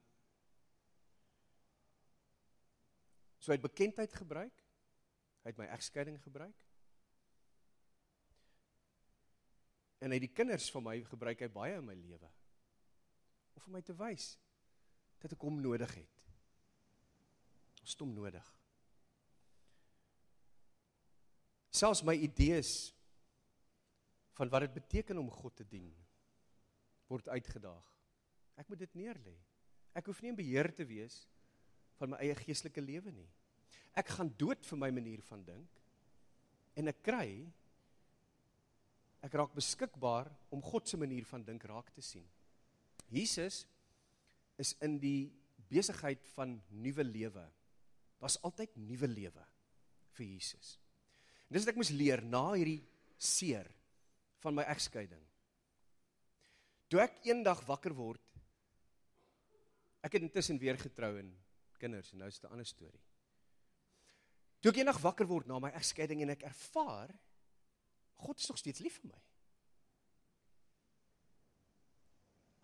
So 3.39 3.53
hy 3.53 3.55
het 3.55 3.63
bekendheid 3.63 4.13
gebruik. 4.13 4.65
Hy 5.43 5.53
het 5.53 5.59
my 5.59 5.69
egskeiding 5.71 6.19
gebruik. 6.21 6.55
En 9.99 10.11
hy 10.11 10.19
het 10.19 10.27
die 10.27 10.35
kinders 10.35 10.67
van 10.71 10.83
my 10.83 10.97
gebruik 11.07 11.43
hy 11.43 11.49
baie 11.51 11.79
in 11.79 11.87
my 11.87 11.95
lewe. 11.95 12.29
Om 13.55 13.63
vir 13.63 13.75
my 13.77 13.81
te 13.87 13.95
wys 13.99 14.33
dat 15.23 15.35
ek 15.35 15.43
hom 15.43 15.59
nodig 15.63 15.95
het. 15.97 16.21
Ons 17.81 17.95
het 17.95 18.03
hom 18.03 18.13
nodig. 18.15 18.53
Selfs 21.75 22.03
my 22.03 22.15
idees 22.19 22.91
van 24.39 24.51
wat 24.51 24.63
dit 24.67 24.77
beteken 24.79 25.19
om 25.19 25.31
God 25.33 25.57
te 25.59 25.67
dien 25.67 25.91
word 27.09 27.27
uitgedaag. 27.27 27.87
Ek 28.61 28.69
moet 28.71 28.83
dit 28.85 28.97
neerlê. 29.01 29.35
Ek 29.97 30.07
hoef 30.07 30.21
nie 30.21 30.31
in 30.31 30.39
beheer 30.39 30.69
te 30.75 30.85
wees 30.87 31.23
van 31.99 32.13
my 32.13 32.19
eie 32.23 32.35
geestelike 32.39 32.83
lewe 32.83 33.11
nie. 33.11 33.27
Ek 33.99 34.13
gaan 34.15 34.29
dood 34.39 34.63
vir 34.69 34.79
my 34.79 34.91
manier 34.95 35.23
van 35.27 35.43
dink 35.43 35.79
en 36.79 36.91
ek 36.91 37.01
kry 37.03 37.29
ek 39.25 39.35
raak 39.35 39.55
beskikbaar 39.57 40.29
om 40.55 40.63
God 40.63 40.87
se 40.87 40.99
manier 40.99 41.25
van 41.27 41.43
dink 41.43 41.65
raak 41.67 41.89
te 41.91 42.03
sien. 42.05 42.27
Jesus 43.11 43.65
is 44.61 44.75
in 44.85 44.95
die 45.01 45.31
besigheid 45.71 46.23
van 46.37 46.55
nuwe 46.71 47.03
lewe. 47.03 47.43
Was 48.23 48.37
altyd 48.45 48.77
nuwe 48.79 49.09
lewe 49.09 49.43
vir 50.15 50.25
Jesus. 50.25 50.77
En 51.49 51.57
dis 51.57 51.65
wat 51.65 51.73
ek 51.73 51.81
moes 51.81 51.91
leer 51.91 52.23
na 52.23 52.45
hierdie 52.53 52.83
seer 53.19 53.67
van 54.43 54.55
my 54.55 54.65
egskeiding. 54.71 55.21
Toe 56.89 57.01
ek 57.03 57.19
eendag 57.27 57.61
wakker 57.67 57.93
word, 57.93 58.23
ek 60.01 60.15
het 60.15 60.25
intussen 60.25 60.59
weer 60.61 60.79
getrou 60.79 61.11
en 61.19 61.31
kinders 61.79 62.13
en 62.13 62.23
nou 62.23 62.27
is 62.27 62.39
dit 62.39 62.49
'n 62.49 62.53
ander 62.53 62.65
storie. 62.65 63.03
Toe 64.59 64.71
ek 64.71 64.77
eendag 64.77 64.99
wakker 64.99 65.27
word 65.27 65.47
na 65.47 65.59
my 65.59 65.69
egskeiding 65.69 66.21
en 66.21 66.29
ek 66.29 66.43
ervaar 66.43 67.13
God 68.19 68.39
is 68.39 68.47
nog 68.47 68.57
steeds 68.57 68.79
lief 68.79 68.97
vir 68.99 69.11
my. 69.13 69.21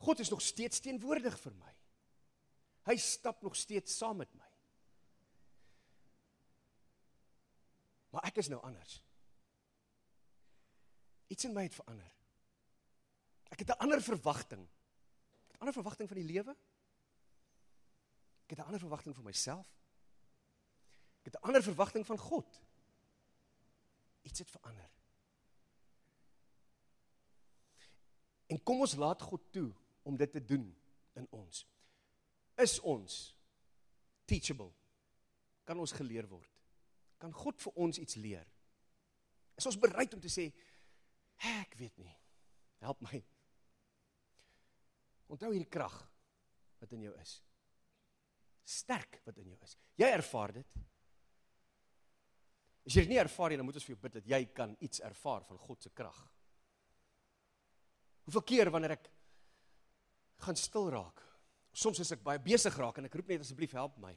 God 0.04 0.20
is 0.20 0.30
nog 0.30 0.42
steeds 0.42 0.80
teenwoordig 0.84 1.40
vir 1.40 1.54
my. 1.56 1.72
Hy 2.86 2.96
stap 3.02 3.42
nog 3.42 3.56
steeds 3.56 3.96
saam 3.98 4.18
met 4.18 4.34
my. 4.36 4.50
Maar 8.12 8.28
ek 8.30 8.38
is 8.44 8.52
nou 8.52 8.62
anders. 8.62 9.00
Iets 11.28 11.46
in 11.46 11.54
my 11.54 11.64
het 11.64 11.76
verander. 11.76 12.12
Ek 13.50 13.60
het 13.60 13.70
'n 13.70 13.82
ander 13.82 14.02
verwagting. 14.02 14.64
Ek 14.64 15.52
het 15.52 15.56
'n 15.56 15.60
ander 15.60 15.74
verwagting 15.74 16.08
van 16.10 16.18
die 16.18 16.32
lewe. 16.34 16.56
Ek 18.44 18.50
het 18.50 18.60
'n 18.60 18.68
ander 18.68 18.80
verwagting 18.80 19.16
van 19.16 19.24
myself. 19.24 19.68
Ek 21.20 21.34
het 21.34 21.42
'n 21.42 21.46
ander 21.46 21.64
verwagting 21.64 22.06
van 22.06 22.18
God. 22.18 22.62
Iets 24.22 24.40
het 24.40 24.50
verander. 24.50 24.90
En 28.46 28.64
kom 28.64 28.80
ons 28.80 28.96
laat 28.96 29.22
God 29.22 29.42
toe 29.52 29.74
om 30.02 30.18
dit 30.18 30.32
te 30.32 30.46
doen 30.46 30.78
in 31.14 31.28
ons. 31.30 31.66
Is 32.56 32.80
ons 32.80 33.38
teachable? 34.26 34.72
Kan 35.64 35.80
ons 35.80 35.92
geleer 35.92 36.28
word? 36.28 36.50
Kan 37.18 37.34
God 37.34 37.62
vir 37.62 37.74
ons 37.74 37.98
iets 37.98 38.16
leer? 38.16 38.46
Is 39.56 39.66
ons 39.66 39.80
bereid 39.80 40.14
om 40.14 40.20
te 40.20 40.30
sê, 40.30 40.52
Ek 41.44 41.76
weet 41.80 41.98
nie. 41.98 42.14
Help 42.86 43.02
my. 43.06 43.20
Onthou 45.32 45.52
hierdie 45.52 45.70
krag 45.72 45.96
wat 46.82 46.94
in 46.94 47.08
jou 47.08 47.14
is. 47.22 47.40
Sterk 48.66 49.22
wat 49.26 49.38
in 49.42 49.52
jou 49.54 49.58
is. 49.66 49.76
Jy 50.00 50.10
ervaar 50.14 50.54
dit. 50.60 50.78
As 52.86 52.94
jy 52.94 53.06
dit 53.06 53.16
nie 53.16 53.22
ervaar 53.22 53.52
nie, 53.52 53.58
dan 53.58 53.66
moet 53.66 53.78
ons 53.80 53.86
vir 53.88 53.96
jou 53.96 54.02
bid 54.02 54.18
dat 54.20 54.28
jy 54.30 54.42
kan 54.54 54.76
iets 54.86 55.02
ervaar 55.06 55.46
van 55.48 55.58
God 55.62 55.82
se 55.82 55.90
krag. 55.90 56.18
Hoeveel 58.26 58.46
keer 58.46 58.72
wanneer 58.74 58.96
ek 58.98 59.10
gaan 60.46 60.58
stil 60.58 60.92
raak, 60.94 61.22
soms 61.74 62.02
is 62.02 62.14
ek 62.14 62.24
baie 62.26 62.42
besig 62.42 62.78
raak 62.78 63.00
en 63.00 63.10
ek 63.10 63.18
roep 63.18 63.30
net 63.34 63.46
asseblief 63.46 63.74
help 63.78 63.98
my. 64.02 64.14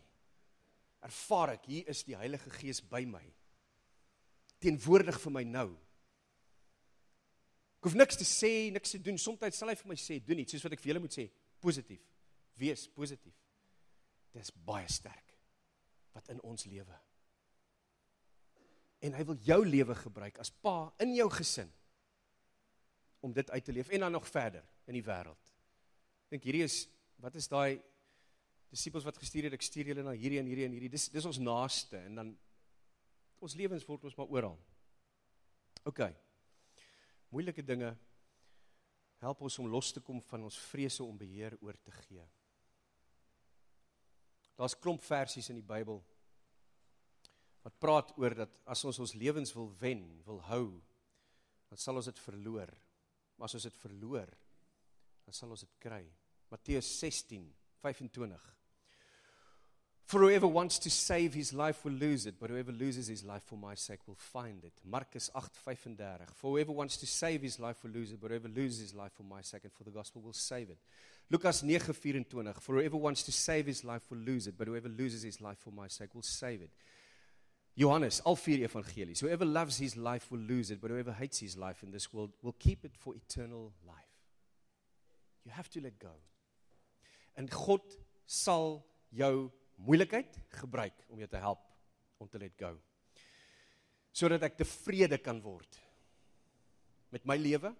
Ervaar 1.04 1.54
ek 1.54 1.68
hier 1.70 1.88
is 1.92 2.02
die 2.04 2.16
Heilige 2.18 2.52
Gees 2.58 2.82
by 2.84 3.04
my. 3.08 3.24
Teenwoordig 4.60 5.20
vir 5.22 5.32
my 5.32 5.44
nou. 5.48 5.68
Ek 7.78 7.86
hoef 7.86 7.94
niks 7.94 8.18
te 8.18 8.26
sê, 8.26 8.50
niks 8.74 8.90
te 8.90 8.98
doen. 8.98 9.18
Soms 9.22 9.54
sal 9.54 9.70
hy 9.70 9.76
vir 9.78 9.92
my 9.92 9.96
sê, 9.98 10.18
doen 10.26 10.40
iets 10.42 10.56
soos 10.56 10.64
wat 10.66 10.74
ek 10.74 10.82
vir 10.82 10.92
julle 10.92 11.04
moet 11.04 11.14
sê, 11.14 11.28
positief. 11.62 12.02
Wees 12.58 12.88
positief. 12.90 13.36
Dis 14.34 14.50
baie 14.66 14.88
sterk 14.90 15.36
wat 16.16 16.32
in 16.34 16.42
ons 16.42 16.66
lewe. 16.66 16.98
En 19.06 19.14
hy 19.14 19.24
wil 19.28 19.38
jou 19.46 19.60
lewe 19.62 19.94
gebruik 19.94 20.42
as 20.42 20.50
pa 20.50 20.90
in 21.06 21.14
jou 21.14 21.28
gesin 21.30 21.70
om 23.22 23.30
dit 23.34 23.50
uit 23.54 23.64
te 23.64 23.74
leef 23.74 23.94
en 23.94 24.08
dan 24.08 24.18
nog 24.18 24.26
verder 24.26 24.66
in 24.90 24.98
die 24.98 25.06
wêreld. 25.06 25.54
Dink 26.34 26.50
hierdie 26.50 26.66
is 26.66 26.82
wat 27.22 27.38
is 27.38 27.46
daai 27.50 27.78
disippels 28.74 29.06
wat 29.06 29.22
gestuur 29.22 29.46
het, 29.46 29.54
ek 29.54 29.64
stuur 29.64 29.92
julle 29.92 30.02
na 30.02 30.18
hierdie 30.18 30.42
en 30.42 30.50
hierdie 30.50 30.66
en 30.66 30.74
hierdie. 30.74 30.90
Dis 30.98 31.06
dis 31.14 31.30
ons 31.30 31.38
naaste 31.38 32.02
en 32.10 32.18
dan 32.18 32.38
ons 33.38 33.54
lewens 33.54 33.86
word 33.86 34.10
ons 34.10 34.18
maar 34.18 34.34
oral. 34.34 34.58
OK 35.86 36.08
moeilike 37.32 37.62
dinge 37.62 37.92
help 39.22 39.42
ons 39.42 39.58
om 39.58 39.70
los 39.70 39.92
te 39.92 40.02
kom 40.04 40.20
van 40.30 40.46
ons 40.46 40.58
vrese 40.70 41.02
om 41.04 41.18
beheer 41.18 41.56
oor 41.60 41.76
te 41.82 41.94
gee. 42.02 42.24
Daar's 44.58 44.76
klomp 44.78 45.02
versies 45.06 45.50
in 45.52 45.58
die 45.60 45.66
Bybel 45.66 46.00
wat 47.64 47.78
praat 47.82 48.14
oor 48.18 48.34
dat 48.38 48.54
as 48.70 48.84
ons 48.88 48.98
ons 49.02 49.14
lewens 49.18 49.52
wil 49.54 49.68
wen, 49.80 50.04
wil 50.26 50.38
hou, 50.48 50.66
dan 51.68 51.80
sal 51.80 51.98
ons 52.00 52.08
dit 52.08 52.20
verloor. 52.22 52.70
Maar 53.36 53.50
as 53.50 53.58
ons 53.58 53.66
dit 53.68 53.80
verloor, 53.82 54.30
dan 55.26 55.36
sal 55.36 55.52
ons 55.52 55.66
dit 55.66 55.74
kry. 55.82 56.04
Matteus 56.48 56.88
16:25 57.02 58.57
For 60.08 60.20
whoever 60.20 60.46
wants 60.46 60.78
to 60.78 60.90
save 60.90 61.34
his 61.34 61.52
life 61.52 61.84
will 61.84 61.92
lose 61.92 62.24
it, 62.24 62.36
but 62.40 62.48
whoever 62.48 62.72
loses 62.72 63.08
his 63.08 63.24
life 63.24 63.42
for 63.44 63.58
my 63.58 63.74
sake 63.74 63.98
will 64.06 64.14
find 64.14 64.64
it. 64.64 64.72
Markus 64.82 65.28
8:35. 65.34 66.30
For 66.34 66.52
whoever 66.52 66.72
wants 66.72 66.96
to 66.96 67.06
save 67.06 67.42
his 67.42 67.60
life 67.60 67.84
will 67.84 67.90
lose 67.90 68.12
it, 68.12 68.18
but 68.18 68.30
whoever 68.30 68.48
loses 68.48 68.80
his 68.80 68.94
life 68.94 69.12
for 69.12 69.24
my 69.24 69.42
sake 69.42 69.64
and 69.64 69.72
for 69.74 69.84
the 69.84 69.90
gospel 69.90 70.22
will 70.22 70.32
save 70.32 70.70
it. 70.70 70.78
Lukas 71.28 71.62
9:24. 71.62 72.58
For 72.62 72.76
whoever 72.76 72.96
wants 72.96 73.22
to 73.24 73.32
save 73.32 73.66
his 73.66 73.84
life 73.84 74.10
will 74.10 74.16
lose 74.16 74.46
it, 74.46 74.56
but 74.56 74.66
whoever 74.66 74.88
loses 74.88 75.20
his 75.24 75.42
life 75.42 75.58
for 75.58 75.72
my 75.72 75.88
sake 75.88 76.14
will 76.14 76.22
save 76.22 76.62
it. 76.62 76.70
Johannes, 77.76 78.22
al 78.24 78.36
vier 78.36 78.66
evangelies. 78.66 79.20
Whoever 79.20 79.44
loves 79.44 79.76
his 79.76 79.94
life 79.94 80.30
will 80.30 80.40
lose 80.40 80.70
it, 80.70 80.80
but 80.80 80.90
whoever 80.90 81.12
hates 81.12 81.40
his 81.40 81.54
life 81.58 81.82
in 81.82 81.90
this 81.90 82.14
world 82.14 82.32
will 82.40 82.54
keep 82.58 82.82
it 82.86 82.96
for 82.96 83.14
eternal 83.14 83.74
life. 83.86 84.16
You 85.44 85.50
have 85.50 85.68
to 85.68 85.82
let 85.82 85.98
go. 85.98 86.14
En 87.36 87.44
God 87.44 87.82
sal 88.24 88.86
jou 89.12 89.52
moeilikheid 89.84 90.38
gebruik 90.60 91.04
om 91.08 91.20
jou 91.22 91.28
te 91.30 91.42
help 91.42 91.64
om 92.18 92.28
te 92.28 92.40
let 92.40 92.56
go. 92.58 92.72
Sodat 94.12 94.42
ek 94.48 94.58
tevrede 94.58 95.20
kan 95.22 95.40
word 95.42 95.78
met 97.14 97.24
my 97.28 97.36
lewe 97.38 97.70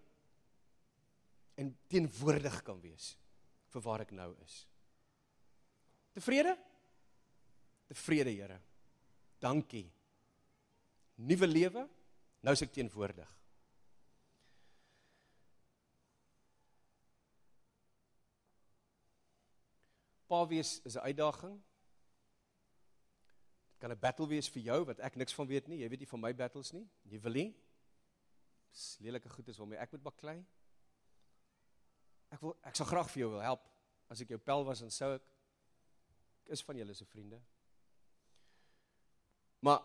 en 1.59 1.73
teenwoordig 1.91 2.61
kan 2.67 2.79
wees 2.81 3.13
vir 3.73 3.85
waar 3.85 4.05
ek 4.07 4.15
nou 4.17 4.31
is. 4.45 4.63
Tevrede? 6.15 6.55
Tevrede, 7.89 8.33
Here. 8.35 8.61
Dankie. 9.39 9.87
Nuwe 11.23 11.47
lewe. 11.47 11.85
Nou 12.43 12.55
is 12.55 12.63
ek 12.63 12.73
teenwoordig. 12.75 13.29
Pa 20.29 20.45
wees 20.47 20.81
is 20.85 20.97
'n 20.97 21.07
uitdaging. 21.09 21.57
Kan 23.79 23.91
'n 23.91 23.99
battle 23.99 24.27
wees 24.27 24.49
vir 24.49 24.63
jou 24.63 24.85
wat 24.85 25.01
ek 25.01 25.17
niks 25.17 25.35
van 25.35 25.47
weet 25.47 25.69
nie. 25.69 25.79
Jy 25.79 25.89
weet 25.89 26.01
nie 26.01 26.13
van 26.13 26.21
my 26.21 26.35
battles 26.35 26.73
nie. 26.73 26.89
Jy 27.05 27.21
wil 27.21 27.33
nie. 27.33 27.57
Dis 28.73 28.99
lelike 29.01 29.29
goed 29.29 29.49
is 29.49 29.57
waarmee 29.57 29.79
ek 29.79 29.93
moet 29.93 30.03
baklei. 30.03 30.47
Ek 32.31 32.41
wil 32.41 32.57
ek 32.63 32.77
sal 32.77 32.87
graag 32.87 33.11
vir 33.11 33.21
jou 33.21 33.31
wil 33.31 33.41
help. 33.41 33.69
As 34.09 34.21
ek 34.21 34.29
jou 34.29 34.39
pel 34.39 34.65
was 34.65 34.83
en 34.83 34.91
sou 34.91 35.15
ek 35.15 35.23
ek 36.45 36.53
is 36.53 36.63
van 36.63 36.77
julle 36.77 36.95
se 36.95 37.05
vriende. 37.05 37.41
Maar 39.61 39.83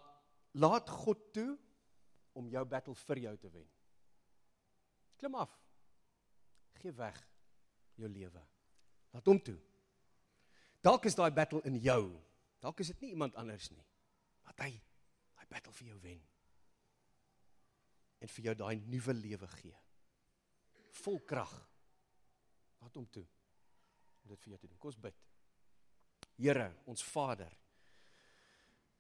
laat 0.52 0.90
God 0.90 1.34
toe 1.34 1.58
om 2.34 2.50
jou 2.50 2.66
battle 2.66 2.96
vir 2.96 3.18
jou 3.18 3.38
te 3.38 3.50
wen. 3.50 3.70
Klim 5.18 5.36
af. 5.36 5.54
Gee 6.82 6.92
weg 6.92 7.20
jou 7.96 8.10
lewe. 8.10 8.42
Laat 9.14 9.28
hom 9.30 9.40
toe. 9.40 9.58
Dalk 10.84 11.06
is 11.06 11.16
daai 11.16 11.32
battle 11.32 11.62
in 11.70 11.78
jou. 11.80 12.12
Dalk 12.64 12.80
is 12.80 12.94
dit 12.94 13.02
nie 13.04 13.12
iemand 13.16 13.36
anders 13.40 13.68
nie. 13.74 13.84
Laat 14.48 14.64
hy 14.64 14.72
daai 15.36 15.48
battle 15.52 15.74
vir 15.76 15.90
jou 15.92 16.00
wen. 16.06 16.22
En 18.24 18.32
vir 18.32 18.50
jou 18.50 18.56
daai 18.62 18.78
nuwe 18.88 19.16
lewe 19.20 19.50
gee. 19.58 19.76
Vol 21.04 21.20
krag. 21.28 21.52
Laat 22.80 22.96
hom 23.00 23.10
toe 23.12 23.26
om 24.24 24.32
dit 24.32 24.46
vir 24.46 24.54
jou 24.54 24.62
te 24.62 24.70
doen. 24.72 24.80
Kom 24.80 24.94
ons 24.94 25.02
bid. 25.04 25.20
Here, 26.40 26.70
ons 26.90 27.04
Vader 27.06 27.52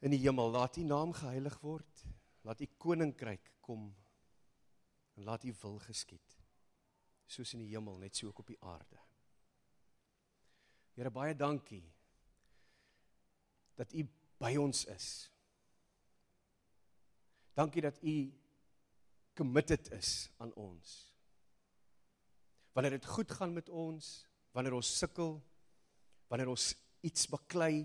in 0.03 0.11
die 0.11 0.20
hemel, 0.20 0.51
laat 0.51 0.78
U 0.78 0.84
naam 0.84 1.14
geheilig 1.16 1.55
word. 1.64 2.03
Laat 2.43 2.59
U 2.59 2.68
koninkryk 2.78 3.53
kom 3.64 3.88
en 5.16 5.24
laat 5.24 5.45
U 5.47 5.53
wil 5.61 5.78
geskied. 5.86 6.36
Soos 7.24 7.53
in 7.55 7.64
die 7.64 7.72
hemel, 7.72 7.95
net 8.01 8.20
so 8.20 8.28
ook 8.28 8.41
op 8.43 8.51
die 8.51 8.59
aarde. 8.68 8.99
Here 10.97 11.09
baie 11.14 11.38
dankie 11.39 11.86
dat 13.80 13.93
U 13.93 14.05
by 14.41 14.53
ons 14.59 14.86
is. 14.91 15.07
Dankie 17.53 17.84
dat 17.86 17.99
U 18.01 18.15
committed 19.38 19.91
is 19.93 20.30
aan 20.38 20.53
ons. 20.59 20.93
Wanneer 22.74 22.97
dit 22.97 23.05
goed 23.05 23.32
gaan 23.32 23.53
met 23.53 23.69
ons, 23.69 24.09
wanneer 24.53 24.78
ons 24.78 24.93
sukkel, 24.97 25.38
wanneer 26.30 26.49
ons 26.49 26.71
iets 27.05 27.28
baklei, 27.30 27.84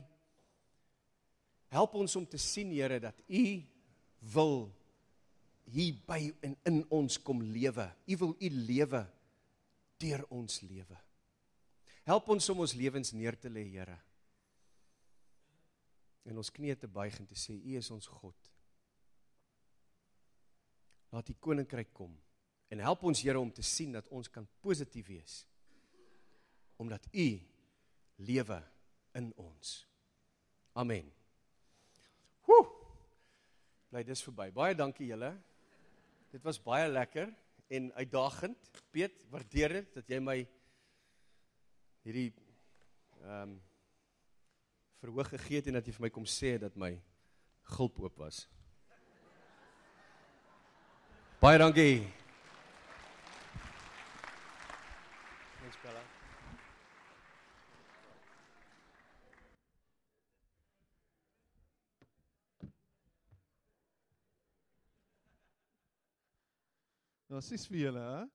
help 1.68 1.98
ons 2.00 2.16
om 2.16 2.24
te 2.28 2.40
sien 2.40 2.72
Here 2.72 3.00
dat 3.00 3.20
U 3.28 3.44
wil 4.32 4.70
hier 5.68 5.98
by 6.08 6.20
en 6.44 6.56
in 6.68 6.80
ons 6.94 7.18
kom 7.20 7.42
lewe. 7.44 7.84
U 8.08 8.16
wil 8.24 8.34
U 8.40 8.50
lewe 8.50 9.04
deur 10.00 10.24
ons 10.32 10.62
lewe. 10.64 10.96
Help 12.08 12.30
ons 12.32 12.48
om 12.48 12.64
ons 12.64 12.76
lewens 12.78 13.12
neer 13.12 13.36
te 13.36 13.50
lê, 13.52 13.66
Here. 13.68 13.98
En 16.28 16.40
ons 16.40 16.52
knieë 16.52 16.76
te 16.82 16.90
buig 16.92 17.16
en 17.20 17.28
te 17.28 17.36
sê 17.38 17.56
U 17.56 17.76
is 17.78 17.90
ons 17.94 18.08
God. 18.20 18.48
Laat 21.14 21.30
U 21.32 21.36
koninkryk 21.40 21.92
kom 21.96 22.12
en 22.68 22.82
help 22.84 23.06
ons 23.08 23.22
Here 23.24 23.40
om 23.40 23.50
te 23.52 23.64
sien 23.64 23.94
dat 23.96 24.08
ons 24.12 24.28
kan 24.28 24.46
positief 24.60 25.08
wees 25.08 25.44
omdat 26.78 27.08
U 27.10 27.28
lewe 28.22 28.58
in 29.18 29.32
ons. 29.34 29.70
Amen. 30.78 31.08
Woe. 32.46 32.68
Bly 33.90 34.04
dis 34.06 34.22
verby. 34.22 34.46
Baie 34.54 34.76
dankie 34.78 35.08
julle. 35.08 35.32
Dit 36.30 36.44
was 36.46 36.60
baie 36.62 36.86
lekker 36.86 37.32
en 37.74 37.88
uitdagend. 37.96 38.70
Piet, 38.94 39.24
waardeer 39.32 39.80
dit 39.80 39.96
dat 39.98 40.12
jy 40.12 40.20
my 40.22 40.38
hierdie 42.06 42.30
ehm 43.24 43.56
um, 43.56 43.56
verhoog 44.98 45.28
gegee 45.28 45.56
het 45.56 45.66
en 45.66 45.78
dat 45.78 45.86
jy 45.86 45.94
vir 45.94 46.06
my 46.08 46.10
kom 46.10 46.26
sê 46.26 46.56
dat 46.58 46.76
my 46.76 46.92
gulp 47.76 48.00
oop 48.02 48.16
was. 48.18 48.46
Baie 51.38 51.58
dankie. 51.58 52.00
Thanks 55.60 55.78
Bella. 55.84 56.02
Nou 67.28 67.44
sies 67.44 67.68
vir 67.70 67.84
julle, 67.84 68.02
hè? 68.02 68.26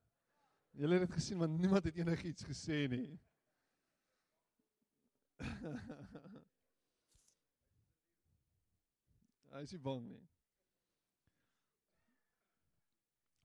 Julle 0.79 0.95
het 0.95 1.05
dit 1.09 1.19
gesien 1.19 1.43
want 1.43 1.59
niemand 1.59 1.83
het 1.91 1.99
enigiets 1.99 2.47
gesê 2.47 2.85
nie. 2.87 3.19
Hy 9.53 9.61
is 9.61 9.71
nie 9.75 9.83
bang 9.85 10.05
nie. 10.09 10.21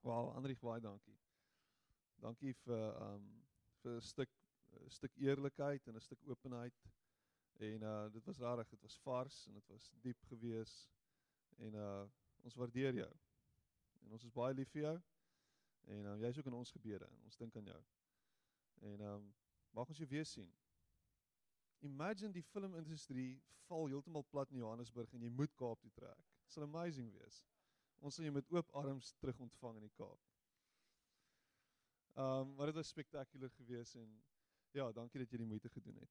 Wow, 0.06 0.30
Andrieg 0.38 0.60
baie 0.62 0.80
dankie. 0.80 1.16
Dankie 2.22 2.54
vir 2.62 2.84
um 3.04 3.26
vir 3.82 3.98
'n 3.98 4.06
stuk 4.06 4.30
'n 4.86 4.90
stuk 4.90 5.18
eerlikheid 5.20 5.86
en 5.86 5.96
'n 5.96 6.00
stuk 6.00 6.22
openheid. 6.24 6.78
En 7.58 7.82
uh 7.82 8.08
dit 8.12 8.24
was 8.24 8.38
rarig, 8.38 8.68
dit 8.68 8.80
was 8.80 8.98
vars 9.04 9.46
en 9.46 9.54
dit 9.54 9.66
was 9.66 9.90
diep 10.00 10.24
gewees. 10.30 10.88
En 11.58 11.74
uh 11.74 12.06
ons 12.42 12.54
waardeer 12.54 12.94
jou. 12.94 13.12
En 14.00 14.12
ons 14.12 14.24
is 14.24 14.32
baie 14.32 14.54
lief 14.54 14.70
vir 14.70 14.82
jou. 14.82 14.96
En 15.88 16.04
um, 16.04 16.20
jy's 16.20 16.38
ook 16.38 16.46
in 16.46 16.52
ons 16.62 16.70
gebede 16.70 17.08
ons 17.24 17.36
dink 17.36 17.56
aan 17.56 17.64
jou. 17.64 17.82
En 18.80 19.00
um 19.00 19.34
mag 19.70 19.88
ons 19.88 19.98
jou 19.98 20.08
weer 20.08 20.26
sien. 20.26 20.54
Imagine 21.80 22.32
die 22.32 22.42
filmindustrie 22.42 23.42
val 23.68 23.86
heeltemal 23.86 24.22
plat 24.22 24.50
in 24.50 24.56
Johannesburg 24.62 25.12
en 25.12 25.22
jy 25.22 25.30
moet 25.30 25.54
Kaap 25.54 25.80
toe 25.80 25.90
trek. 25.94 26.18
Dit 26.42 26.52
sal 26.52 26.62
amazing 26.62 27.12
wees. 27.12 27.44
Ons 28.00 28.14
sal 28.14 28.24
jou 28.24 28.34
met 28.34 28.50
oop 28.54 28.70
arms 28.72 29.12
terug 29.18 29.38
ontvang 29.38 29.76
in 29.76 29.86
die 29.86 29.94
Kaap. 29.98 30.18
Um 32.18 32.54
maar 32.56 32.66
dit 32.66 32.74
was 32.74 32.88
spektakulêr 32.88 33.50
geweest 33.50 33.94
en 33.94 34.08
ja, 34.70 34.92
dankie 34.92 35.20
dat 35.22 35.30
jy 35.30 35.38
die 35.38 35.46
moeite 35.46 35.68
gedoen 35.68 35.94
het. 35.94 36.06